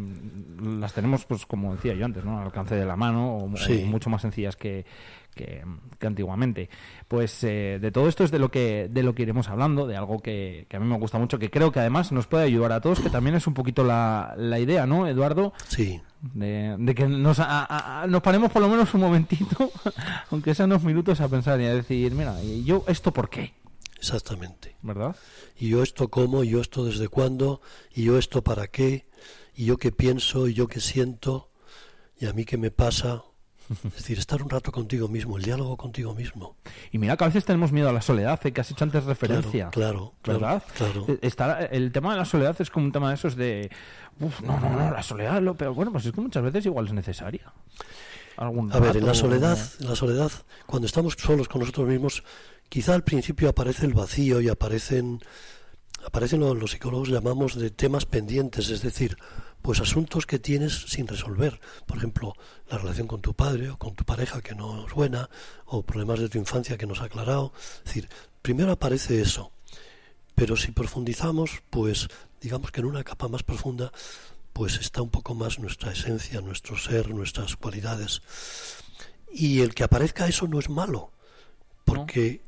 las 0.80 0.92
tenemos, 0.94 1.24
pues 1.24 1.46
como 1.46 1.74
decía 1.74 1.94
yo 1.94 2.04
antes, 2.04 2.24
¿no? 2.24 2.38
Al 2.38 2.46
alcance 2.46 2.74
de 2.74 2.84
la 2.86 2.96
mano 2.96 3.36
o, 3.36 3.56
Sí. 3.56 3.82
o 3.84 3.86
mucho 3.86 4.10
más 4.10 4.22
sencillas 4.22 4.56
que, 4.56 4.84
que, 5.34 5.64
que 5.98 6.06
antiguamente. 6.06 6.68
Pues 7.08 7.42
eh, 7.44 7.78
de 7.80 7.90
todo 7.92 8.08
esto 8.08 8.24
es 8.24 8.30
de 8.30 8.38
lo 8.38 8.50
que 8.50 8.88
de 8.90 9.02
lo 9.02 9.14
que 9.14 9.22
iremos 9.22 9.48
hablando, 9.48 9.86
de 9.86 9.96
algo 9.96 10.20
que, 10.20 10.66
que 10.68 10.76
a 10.76 10.80
mí 10.80 10.86
me 10.86 10.98
gusta 10.98 11.18
mucho, 11.18 11.38
que 11.38 11.50
creo 11.50 11.70
que 11.72 11.80
además 11.80 12.10
nos 12.12 12.26
puede 12.26 12.44
ayudar 12.44 12.72
a 12.72 12.80
todos, 12.80 13.00
que 13.00 13.10
también 13.10 13.36
es 13.36 13.46
un 13.46 13.54
poquito 13.54 13.84
la, 13.84 14.34
la 14.36 14.58
idea, 14.58 14.86
¿no, 14.86 15.06
Eduardo? 15.06 15.52
sí, 15.68 16.00
De, 16.20 16.74
de 16.78 16.94
que 16.94 17.06
nos, 17.06 17.38
a- 17.40 18.04
nos 18.08 18.20
paremos 18.22 18.50
por 18.50 18.60
lo 18.62 18.68
menos 18.68 18.92
un 18.94 19.00
momentito, 19.02 19.70
aunque 20.30 20.54
sean 20.54 20.70
unos 20.72 20.82
minutos, 20.84 21.20
a 21.20 21.28
pensar 21.28 21.60
y 21.60 21.66
a 21.66 21.74
decir, 21.74 22.12
mira, 22.12 22.42
¿y 22.42 22.64
yo 22.64 22.84
esto 22.88 23.12
por 23.12 23.30
qué? 23.30 23.54
exactamente. 23.96 24.76
¿Verdad? 24.82 25.16
Y 25.58 25.68
yo 25.70 25.82
esto 25.82 26.08
cómo, 26.08 26.44
y 26.44 26.50
yo 26.50 26.60
esto 26.60 26.84
desde 26.84 27.08
cuándo, 27.08 27.60
y 27.94 28.04
yo 28.04 28.16
esto 28.18 28.42
para 28.44 28.68
qué, 28.68 29.06
y 29.56 29.64
yo 29.66 29.76
qué 29.76 29.90
pienso, 29.90 30.46
y 30.48 30.54
yo 30.54 30.68
qué 30.68 30.80
siento, 30.80 31.50
y 32.20 32.26
a 32.26 32.32
mí 32.32 32.44
qué 32.44 32.56
me 32.58 32.70
pasa. 32.70 33.22
Es 33.84 33.94
decir, 33.94 34.18
estar 34.18 34.42
un 34.42 34.48
rato 34.48 34.72
contigo 34.72 35.08
mismo, 35.08 35.36
el 35.36 35.44
diálogo 35.44 35.76
contigo 35.76 36.14
mismo. 36.14 36.56
Y 36.90 36.98
mira 36.98 37.16
que 37.16 37.24
a 37.24 37.26
veces 37.26 37.44
tenemos 37.44 37.70
miedo 37.70 37.88
a 37.88 37.92
la 37.92 38.00
soledad, 38.00 38.40
¿eh? 38.46 38.52
que 38.52 38.60
has 38.60 38.70
hecho 38.70 38.84
antes 38.84 39.04
referencia. 39.04 39.68
claro, 39.70 40.14
claro, 40.22 40.40
¿Verdad? 40.40 40.62
claro. 40.76 41.06
Está, 41.20 41.64
el 41.66 41.92
tema 41.92 42.12
de 42.12 42.18
la 42.18 42.24
soledad 42.24 42.56
es 42.60 42.70
como 42.70 42.86
un 42.86 42.92
tema 42.92 43.10
de 43.10 43.14
esos 43.14 43.36
de. 43.36 43.70
Uf, 44.20 44.40
no, 44.40 44.58
no, 44.58 44.70
no, 44.70 44.90
la 44.90 45.02
soledad 45.02 45.40
lo 45.42 45.54
peor. 45.54 45.74
Bueno, 45.74 45.92
pues 45.92 46.06
es 46.06 46.12
que 46.12 46.20
muchas 46.20 46.42
veces 46.42 46.66
igual 46.66 46.86
es 46.86 46.92
necesaria. 46.92 47.52
Algún 48.36 48.72
A 48.72 48.78
ver, 48.78 48.96
en 48.96 49.06
la 49.06 49.14
soledad, 49.14 49.58
en 49.80 49.88
la 49.88 49.96
soledad, 49.96 50.30
cuando 50.66 50.86
estamos 50.86 51.14
solos 51.18 51.48
con 51.48 51.60
nosotros 51.60 51.88
mismos, 51.88 52.22
quizá 52.68 52.94
al 52.94 53.02
principio 53.02 53.48
aparece 53.48 53.84
el 53.84 53.94
vacío 53.94 54.40
y 54.40 54.48
aparecen, 54.48 55.20
aparecen 56.06 56.40
lo 56.40 56.54
los 56.54 56.70
psicólogos 56.70 57.08
llamamos 57.08 57.58
de 57.58 57.70
temas 57.70 58.06
pendientes, 58.06 58.70
es 58.70 58.82
decir, 58.82 59.16
pues 59.68 59.82
asuntos 59.82 60.24
que 60.24 60.38
tienes 60.38 60.86
sin 60.88 61.06
resolver. 61.06 61.60
Por 61.84 61.98
ejemplo, 61.98 62.32
la 62.70 62.78
relación 62.78 63.06
con 63.06 63.20
tu 63.20 63.34
padre 63.34 63.68
o 63.68 63.76
con 63.76 63.94
tu 63.94 64.02
pareja 64.02 64.40
que 64.40 64.54
no 64.54 64.86
es 64.86 64.94
buena, 64.94 65.28
o 65.66 65.82
problemas 65.82 66.20
de 66.20 66.30
tu 66.30 66.38
infancia 66.38 66.78
que 66.78 66.86
nos 66.86 67.02
ha 67.02 67.04
aclarado. 67.04 67.52
Es 67.80 67.84
decir, 67.84 68.08
primero 68.40 68.72
aparece 68.72 69.20
eso, 69.20 69.52
pero 70.34 70.56
si 70.56 70.72
profundizamos, 70.72 71.62
pues 71.68 72.08
digamos 72.40 72.70
que 72.70 72.80
en 72.80 72.86
una 72.86 73.04
capa 73.04 73.28
más 73.28 73.42
profunda, 73.42 73.92
pues 74.54 74.78
está 74.78 75.02
un 75.02 75.10
poco 75.10 75.34
más 75.34 75.58
nuestra 75.58 75.92
esencia, 75.92 76.40
nuestro 76.40 76.78
ser, 76.78 77.10
nuestras 77.10 77.56
cualidades. 77.56 78.22
Y 79.30 79.60
el 79.60 79.74
que 79.74 79.84
aparezca 79.84 80.28
eso 80.28 80.48
no 80.48 80.60
es 80.60 80.70
malo, 80.70 81.12
porque, 81.84 82.40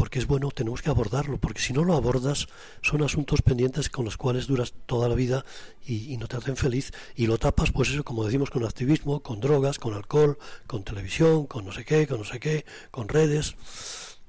porque 0.00 0.18
es 0.18 0.26
bueno, 0.26 0.50
tenemos 0.50 0.80
que 0.80 0.88
abordarlo, 0.88 1.36
porque 1.36 1.60
si 1.60 1.74
no 1.74 1.84
lo 1.84 1.94
abordas 1.94 2.46
son 2.80 3.02
asuntos 3.02 3.42
pendientes 3.42 3.90
con 3.90 4.06
los 4.06 4.16
cuales 4.16 4.46
duras 4.46 4.72
toda 4.86 5.10
la 5.10 5.14
vida 5.14 5.44
y, 5.86 6.14
y 6.14 6.16
no 6.16 6.26
te 6.26 6.38
hacen 6.38 6.56
feliz 6.56 6.90
y 7.16 7.26
lo 7.26 7.36
tapas, 7.36 7.70
pues 7.70 7.90
eso, 7.90 8.02
como 8.02 8.24
decimos, 8.24 8.48
con 8.48 8.64
activismo, 8.64 9.20
con 9.20 9.40
drogas, 9.40 9.78
con 9.78 9.92
alcohol, 9.92 10.38
con 10.66 10.84
televisión, 10.84 11.46
con 11.46 11.66
no 11.66 11.72
sé 11.72 11.84
qué, 11.84 12.06
con 12.06 12.16
no 12.16 12.24
sé 12.24 12.40
qué, 12.40 12.64
con 12.90 13.08
redes, 13.08 13.56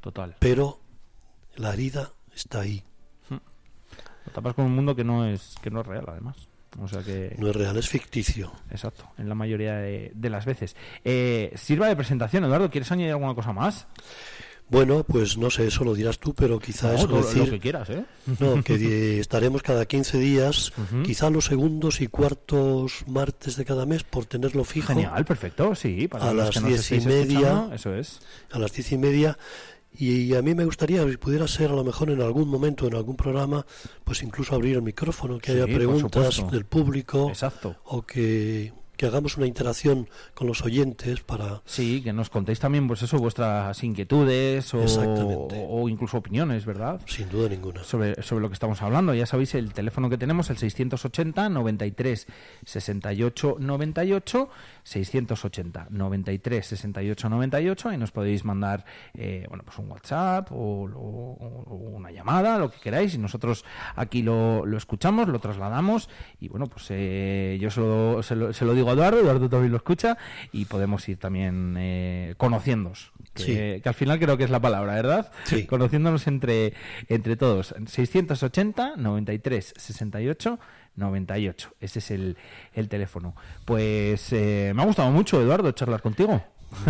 Total. 0.01 0.35
pero 0.39 0.81
la 1.55 1.71
herida 1.71 2.11
está 2.35 2.59
ahí. 2.59 2.83
Lo 3.29 4.31
tapas 4.33 4.53
con 4.55 4.65
un 4.65 4.75
mundo 4.75 4.93
que 4.93 5.05
no 5.05 5.25
es, 5.25 5.55
que 5.61 5.71
no 5.71 5.79
es 5.79 5.87
real, 5.87 6.03
además. 6.05 6.49
O 6.81 6.87
sea 6.89 7.01
que... 7.01 7.33
No 7.37 7.47
es 7.47 7.55
real, 7.55 7.77
es 7.77 7.87
ficticio. 7.87 8.51
Exacto, 8.71 9.05
en 9.17 9.29
la 9.29 9.35
mayoría 9.35 9.75
de, 9.75 10.11
de 10.15 10.29
las 10.29 10.43
veces. 10.43 10.75
Eh, 11.05 11.53
sirva 11.55 11.87
de 11.87 11.95
presentación, 11.95 12.43
Eduardo, 12.43 12.69
¿quieres 12.69 12.91
añadir 12.91 13.11
alguna 13.11 13.35
cosa 13.35 13.53
más? 13.53 13.87
Bueno, 14.71 15.03
pues 15.03 15.37
no 15.37 15.49
sé, 15.49 15.67
eso 15.67 15.83
lo 15.83 15.93
dirás 15.93 16.17
tú, 16.17 16.33
pero 16.33 16.57
quizá 16.57 16.93
No, 16.93 17.05
lo, 17.05 17.17
decir... 17.17 17.43
lo 17.45 17.51
que 17.51 17.59
quieras, 17.59 17.89
¿eh? 17.89 18.05
No, 18.39 18.63
que 18.63 19.19
estaremos 19.19 19.61
cada 19.61 19.85
15 19.85 20.17
días, 20.17 20.71
quizá 21.03 21.29
los 21.29 21.45
segundos 21.45 21.99
y 22.01 22.07
cuartos 22.07 23.03
martes 23.05 23.57
de 23.57 23.65
cada 23.65 23.85
mes, 23.85 24.03
por 24.03 24.25
tenerlo 24.25 24.63
fijo, 24.63 24.87
Genial, 24.93 25.25
perfecto, 25.25 25.75
sí. 25.75 26.07
Para 26.07 26.29
A 26.29 26.33
las 26.33 26.51
que 26.51 26.61
diez 26.61 26.91
y 26.93 27.01
media. 27.01 27.69
Eso 27.73 27.93
es. 27.93 28.21
a 28.51 28.57
las 28.59 28.71
diez 28.71 28.91
y 28.93 28.97
media. 28.97 29.37
Y 29.93 30.33
a 30.35 30.41
mí 30.41 30.55
me 30.55 30.63
gustaría, 30.63 31.03
si 31.05 31.17
pudiera 31.17 31.45
ser 31.49 31.69
a 31.69 31.73
lo 31.75 31.83
mejor 31.83 32.09
en 32.11 32.21
algún 32.21 32.47
momento, 32.47 32.87
en 32.87 32.95
algún 32.95 33.17
programa, 33.17 33.65
pues 34.05 34.23
incluso 34.23 34.55
abrir 34.55 34.77
el 34.77 34.81
micrófono, 34.83 35.37
que 35.37 35.51
Sí, 35.51 35.57
haya 35.59 35.65
preguntas 35.65 36.49
del 36.49 36.63
público 36.63 37.27
Exacto. 37.27 37.75
o 37.83 38.01
que, 38.03 38.71
que 39.01 39.07
hagamos 39.07 39.35
una 39.35 39.47
interacción 39.47 40.07
con 40.35 40.45
los 40.45 40.61
oyentes 40.61 41.21
para... 41.21 41.63
Sí, 41.65 42.03
que 42.03 42.13
nos 42.13 42.29
contéis 42.29 42.59
también, 42.59 42.87
pues 42.87 43.01
eso, 43.01 43.17
vuestras 43.17 43.83
inquietudes 43.83 44.75
o, 44.75 44.85
o 45.69 45.89
incluso 45.89 46.17
opiniones, 46.17 46.65
¿verdad? 46.65 47.01
Sin 47.07 47.27
duda 47.27 47.49
ninguna. 47.49 47.83
sobre, 47.83 48.21
sobre 48.21 48.43
lo 48.43 48.49
que 48.49 48.53
estamos 48.53 48.79
hablando. 48.83 49.15
Ya 49.15 49.25
sabéis 49.25 49.55
el 49.55 49.73
teléfono 49.73 50.07
que 50.07 50.19
tenemos, 50.19 50.51
el 50.51 50.59
680 50.59 51.49
93 51.49 52.27
68 52.63 53.55
98, 53.57 54.49
680 54.83 55.87
93 55.89 56.65
68 56.65 57.29
98, 57.29 57.89
ahí 57.89 57.97
nos 57.97 58.11
podéis 58.11 58.43
mandar 58.45 58.85
eh, 59.13 59.45
bueno, 59.49 59.63
pues 59.63 59.77
un 59.79 59.89
WhatsApp 59.91 60.51
o, 60.51 60.55
o- 60.85 61.63
o 61.67 61.75
una 61.75 62.11
llamada, 62.11 62.57
lo 62.57 62.71
que 62.71 62.79
queráis, 62.79 63.13
y 63.15 63.17
nosotros 63.17 63.63
aquí 63.95 64.21
lo, 64.21 64.65
lo 64.65 64.77
escuchamos, 64.77 65.27
lo 65.27 65.39
trasladamos, 65.39 66.09
y 66.39 66.47
bueno, 66.49 66.67
pues 66.67 66.87
eh, 66.89 67.57
yo 67.61 67.69
se 67.69 67.79
lo, 67.81 68.23
se, 68.23 68.35
lo, 68.35 68.53
se 68.53 68.65
lo 68.65 68.73
digo 68.73 68.89
a 68.89 68.93
Eduardo, 68.93 69.19
Eduardo 69.19 69.49
también 69.49 69.71
lo 69.71 69.77
escucha, 69.77 70.17
y 70.51 70.65
podemos 70.65 71.07
ir 71.09 71.17
también 71.17 71.75
eh, 71.77 72.33
conociéndonos, 72.37 73.11
que, 73.33 73.43
Sí. 73.43 73.81
que 73.81 73.89
al 73.89 73.95
final 73.95 74.19
creo 74.19 74.37
que 74.37 74.43
es 74.43 74.49
la 74.49 74.59
palabra, 74.59 74.93
¿verdad? 74.95 75.31
Sí. 75.45 75.65
conociéndonos 75.65 76.27
entre, 76.27 76.73
entre 77.07 77.35
todos. 77.35 77.73
680 77.85 78.93
93 78.97 79.73
68 79.77 80.59
98. 80.95 81.73
Ese 81.79 81.99
es 81.99 82.11
el, 82.11 82.37
el 82.73 82.89
teléfono. 82.89 83.35
Pues 83.65 84.31
eh, 84.33 84.71
me 84.75 84.81
ha 84.81 84.85
gustado 84.85 85.11
mucho, 85.11 85.41
Eduardo, 85.41 85.71
charlar 85.71 86.01
contigo. 86.01 86.43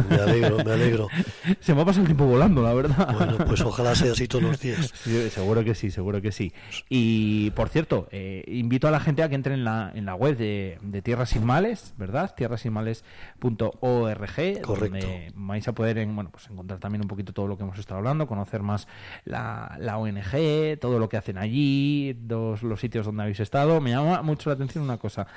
Me 0.10 0.16
alegro, 0.16 0.64
me 0.64 0.72
alegro. 0.72 1.08
Se 1.60 1.74
me 1.74 1.82
ha 1.82 1.86
pasado 1.86 2.02
el 2.04 2.08
tiempo 2.08 2.26
volando, 2.26 2.62
la 2.62 2.74
verdad. 2.74 3.14
Bueno, 3.14 3.38
pues 3.46 3.62
ojalá 3.62 3.96
sea 3.96 4.12
así 4.14 4.28
todos 4.28 4.44
los 4.44 4.60
días. 4.60 4.94
Sí, 5.04 5.30
seguro 5.30 5.64
que 5.64 5.76
sí, 5.76 5.92
seguro 5.92 6.22
que 6.22 6.32
sí. 6.32 6.54
Y 6.90 7.50
por 7.52 7.70
cierto, 7.70 8.08
eh, 8.12 8.44
invito 8.48 8.88
a 8.88 8.92
la 8.92 9.00
gente 9.00 9.24
a 9.24 9.30
que 9.30 9.36
entre 9.36 9.54
en 9.56 9.64
la, 9.64 9.92
en 9.96 10.06
la 10.06 10.16
web 10.16 10.38
de, 10.38 10.78
de 10.82 11.02
Tierras 11.02 11.30
Sin 11.30 11.46
Males, 11.46 11.94
¿verdad? 11.98 12.34
tierrasinmales.org, 12.36 14.62
donde 14.66 15.32
vais 15.36 15.68
a 15.68 15.74
poder 15.74 15.98
en- 15.98 16.16
bueno, 16.16 16.30
pues 16.32 16.50
encontrar 16.50 16.80
también 16.80 17.02
un 17.02 17.08
poquito 17.08 17.34
todo 17.34 17.48
lo 17.48 17.58
que 17.58 17.64
hemos 17.64 17.78
estado 17.80 17.98
hablando, 18.00 18.28
conocer 18.28 18.62
más 18.62 18.88
la, 19.26 19.76
la 19.80 19.98
ONG, 19.98 20.80
todo 20.80 21.00
lo 21.00 21.10
que 21.10 21.18
hacen 21.18 21.38
allí, 21.38 22.18
los 22.28 22.80
sitios 22.80 23.06
donde 23.06 23.24
habéis 23.24 23.40
estado. 23.40 23.82
Me 23.82 23.92
llama 23.92 24.22
mucho 24.22 24.50
la 24.50 24.56
atención 24.56 24.84
una 24.84 24.98
cosa. 24.98 25.28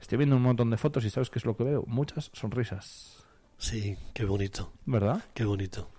Estoy 0.00 0.18
viendo 0.18 0.36
un 0.36 0.42
montón 0.42 0.70
de 0.70 0.76
fotos 0.76 1.04
y 1.04 1.10
¿sabes 1.10 1.30
qué 1.30 1.38
es 1.38 1.44
lo 1.44 1.56
que 1.56 1.64
veo? 1.64 1.84
Muchas 1.86 2.30
sonrisas, 2.34 3.23
Sí, 3.58 3.96
qué 4.12 4.24
bonito, 4.24 4.72
¿verdad? 4.86 5.24
qué 5.34 5.44
bonito. 5.44 5.90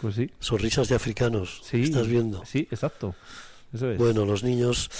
Pues 0.00 0.14
sí. 0.14 0.30
Sonrisas 0.38 0.88
de 0.88 0.94
africanos, 0.94 1.60
Sí. 1.64 1.82
¿estás 1.82 2.06
viendo? 2.06 2.44
Sí, 2.46 2.66
exacto. 2.70 3.14
Eso 3.72 3.90
es. 3.90 3.98
Bueno, 3.98 4.24
los 4.24 4.42
niños, 4.42 4.90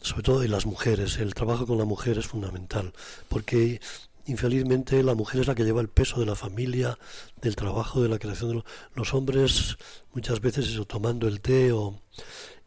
sobre 0.00 0.22
todo 0.22 0.44
y 0.44 0.48
las 0.48 0.66
mujeres, 0.66 1.18
el 1.18 1.34
trabajo 1.34 1.66
con 1.66 1.78
la 1.78 1.84
mujer 1.84 2.18
es 2.18 2.26
fundamental, 2.26 2.92
porque 3.28 3.80
infelizmente 4.26 5.02
la 5.02 5.14
mujer 5.14 5.40
es 5.42 5.46
la 5.46 5.54
que 5.54 5.64
lleva 5.64 5.80
el 5.80 5.88
peso 5.88 6.20
de 6.20 6.26
la 6.26 6.36
familia, 6.36 6.98
del 7.42 7.56
trabajo, 7.56 8.00
de 8.02 8.08
la 8.08 8.18
creación 8.18 8.48
de 8.50 8.54
lo- 8.56 8.64
los 8.94 9.12
hombres, 9.14 9.76
muchas 10.14 10.40
veces 10.40 10.68
eso, 10.68 10.84
tomando 10.86 11.26
el 11.28 11.40
té 11.40 11.72
o... 11.72 12.00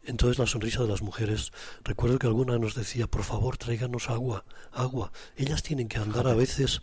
Entonces 0.06 0.38
la 0.38 0.46
sonrisa 0.46 0.82
de 0.82 0.88
las 0.88 1.00
mujeres, 1.00 1.50
recuerdo 1.82 2.18
que 2.18 2.26
alguna 2.26 2.58
nos 2.58 2.74
decía, 2.74 3.06
por 3.06 3.22
favor, 3.24 3.56
tráiganos 3.56 4.10
agua, 4.10 4.44
agua. 4.70 5.10
Ellas 5.34 5.62
tienen 5.62 5.88
que 5.88 5.96
andar 5.96 6.26
a 6.28 6.34
veces 6.34 6.82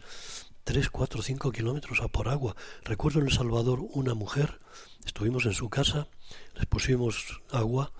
tres, 0.63 0.89
cuatro, 0.89 1.21
cinco 1.21 1.51
kilómetros 1.51 2.01
a 2.01 2.07
por 2.07 2.29
agua. 2.29 2.55
Recuerdo 2.83 3.19
en 3.19 3.27
El 3.27 3.33
Salvador 3.33 3.79
una 3.93 4.13
mujer, 4.13 4.59
estuvimos 5.05 5.45
en 5.45 5.53
su 5.53 5.69
casa, 5.69 6.07
les 6.55 6.65
pusimos 6.65 7.41
agua, 7.51 7.91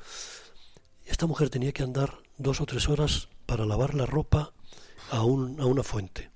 esta 1.06 1.26
mujer 1.28 1.50
tenía 1.50 1.72
que 1.72 1.84
andar 1.84 2.14
dos 2.38 2.62
o 2.62 2.66
tres 2.66 2.88
horas 2.90 3.28
para 3.46 3.66
lavar 3.66 3.96
la 3.96 4.06
ropa 4.06 4.54
a, 5.10 5.24
un- 5.24 5.60
a 5.60 5.66
una 5.66 5.84
fuente. 5.84 6.32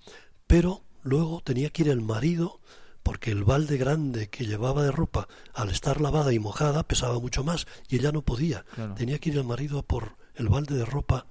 Pero 0.48 0.84
luego 1.04 1.42
tenía 1.42 1.70
que 1.70 1.84
ir 1.84 1.90
el 1.90 2.02
marido 2.02 2.60
porque 3.04 3.32
el 3.32 3.44
balde 3.44 3.78
grande 3.78 4.30
que 4.30 4.46
llevaba 4.46 4.82
de 4.84 4.92
ropa, 4.92 5.28
al 5.54 5.70
estar 5.70 6.02
lavada 6.02 6.34
y 6.34 6.40
mojada, 6.40 6.84
pesaba 6.84 7.20
mucho 7.20 7.44
más 7.44 7.68
y 7.88 7.98
ella 7.98 8.12
no 8.12 8.24
podía. 8.24 8.66
Claro. 8.74 8.96
Tenía 8.96 9.20
que 9.20 9.30
ir 9.30 9.38
el 9.38 9.44
marido 9.44 9.78
a 9.80 9.84
por 9.84 10.18
el 10.36 10.50
balde 10.50 10.76
de 10.76 10.86
ropa 10.86 11.28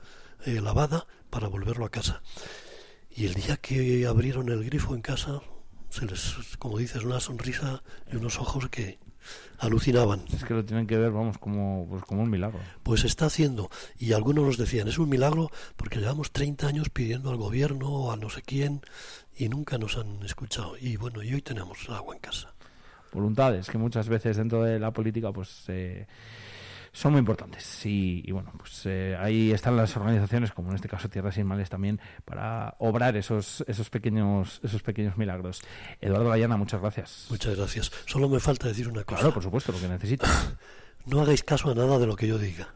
eh, 0.46 0.60
lavada 0.60 1.06
para 1.30 1.48
volverlo 1.48 1.84
a 1.84 1.90
casa. 1.90 2.22
Y 3.14 3.26
el 3.26 3.34
día 3.34 3.56
que 3.56 4.06
abrieron 4.06 4.48
el 4.48 4.64
grifo 4.64 4.94
en 4.94 5.00
casa, 5.00 5.40
se 5.88 6.04
les, 6.04 6.34
como 6.58 6.78
dices, 6.78 7.04
una 7.04 7.20
sonrisa 7.20 7.82
y 8.10 8.16
unos 8.16 8.40
ojos 8.40 8.68
que 8.68 8.98
alucinaban. 9.58 10.24
Es 10.34 10.44
que 10.44 10.54
lo 10.54 10.64
tienen 10.64 10.88
que 10.88 10.98
ver, 10.98 11.12
vamos, 11.12 11.38
como, 11.38 11.86
pues 11.88 12.04
como 12.04 12.22
un 12.22 12.30
milagro. 12.30 12.58
Pues 12.82 13.04
está 13.04 13.26
haciendo. 13.26 13.70
Y 13.98 14.12
algunos 14.12 14.44
nos 14.44 14.56
decían, 14.56 14.88
es 14.88 14.98
un 14.98 15.08
milagro 15.08 15.50
porque 15.76 16.00
llevamos 16.00 16.32
30 16.32 16.66
años 16.66 16.90
pidiendo 16.90 17.30
al 17.30 17.36
gobierno 17.36 17.88
o 17.88 18.12
a 18.12 18.16
no 18.16 18.30
sé 18.30 18.42
quién 18.42 18.82
y 19.36 19.48
nunca 19.48 19.78
nos 19.78 19.96
han 19.96 20.22
escuchado. 20.24 20.76
Y 20.78 20.96
bueno, 20.96 21.22
y 21.22 21.34
hoy 21.34 21.42
tenemos 21.42 21.88
agua 21.88 22.14
en 22.14 22.20
casa. 22.20 22.52
Voluntades 23.12 23.68
que 23.68 23.78
muchas 23.78 24.08
veces 24.08 24.36
dentro 24.36 24.64
de 24.64 24.80
la 24.80 24.90
política, 24.90 25.32
pues 25.32 25.64
eh, 25.68 26.08
son 26.94 27.12
muy 27.12 27.18
importantes. 27.18 27.84
Y, 27.84 28.22
y 28.24 28.32
bueno, 28.32 28.52
pues 28.56 28.86
eh, 28.86 29.16
ahí 29.20 29.50
están 29.50 29.76
las 29.76 29.94
organizaciones, 29.96 30.52
como 30.52 30.70
en 30.70 30.76
este 30.76 30.88
caso 30.88 31.10
Tierras 31.10 31.34
Sin 31.34 31.46
Males 31.46 31.68
también, 31.68 32.00
para 32.24 32.76
obrar 32.78 33.16
esos, 33.16 33.64
esos 33.66 33.90
pequeños, 33.90 34.60
esos 34.62 34.82
pequeños 34.82 35.18
milagros. 35.18 35.60
Eduardo 36.00 36.30
Layana, 36.30 36.56
muchas 36.56 36.80
gracias. 36.80 37.26
Muchas 37.30 37.56
gracias. 37.56 37.92
Solo 38.06 38.28
me 38.28 38.40
falta 38.40 38.68
decir 38.68 38.88
una 38.88 39.02
cosa. 39.04 39.18
Claro, 39.20 39.34
por 39.34 39.42
supuesto, 39.42 39.72
lo 39.72 39.80
que 39.80 39.88
necesitas. 39.88 40.54
No 41.06 41.20
hagáis 41.20 41.44
caso 41.44 41.70
a 41.70 41.74
nada 41.74 41.98
de 41.98 42.06
lo 42.06 42.16
que 42.16 42.26
yo 42.26 42.38
diga. 42.38 42.72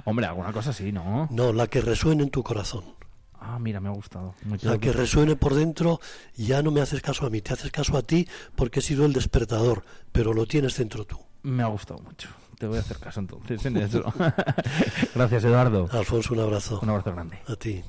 Hombre, 0.06 0.24
alguna 0.24 0.50
cosa 0.50 0.72
sí, 0.72 0.92
¿no? 0.92 1.28
No, 1.30 1.52
la 1.52 1.66
que 1.66 1.82
resuene 1.82 2.22
en 2.22 2.30
tu 2.30 2.42
corazón. 2.42 2.94
Ah, 3.38 3.58
mira, 3.58 3.80
me 3.80 3.90
ha 3.90 3.92
gustado. 3.92 4.34
Me 4.46 4.56
La 4.62 4.78
que 4.78 4.92
resuene 4.92 5.36
por 5.36 5.54
dentro, 5.54 6.00
ya 6.36 6.62
no 6.62 6.70
me 6.70 6.80
haces 6.80 7.02
caso 7.02 7.26
a 7.26 7.30
mí, 7.30 7.42
te 7.42 7.52
haces 7.52 7.70
caso 7.70 7.98
a 7.98 8.02
ti 8.02 8.26
porque 8.56 8.80
he 8.80 8.82
sido 8.82 9.04
el 9.04 9.12
despertador, 9.12 9.84
pero 10.10 10.32
lo 10.32 10.46
tienes 10.46 10.78
dentro 10.78 11.04
tú. 11.04 11.18
Me 11.42 11.62
ha 11.62 11.66
gustado 11.66 12.00
mucho. 12.00 12.30
Te 12.58 12.66
voy 12.66 12.78
a 12.78 12.80
hacer 12.80 12.98
caso 12.98 13.20
entonces 13.20 13.64
en 13.66 13.76
eso. 13.76 14.02
Gracias, 15.14 15.44
Eduardo. 15.44 15.88
Alfonso, 15.92 16.34
un 16.34 16.40
abrazo. 16.40 16.80
Un 16.82 16.90
abrazo 16.90 17.12
grande. 17.12 17.38
A 17.46 17.54
ti. 17.54 17.82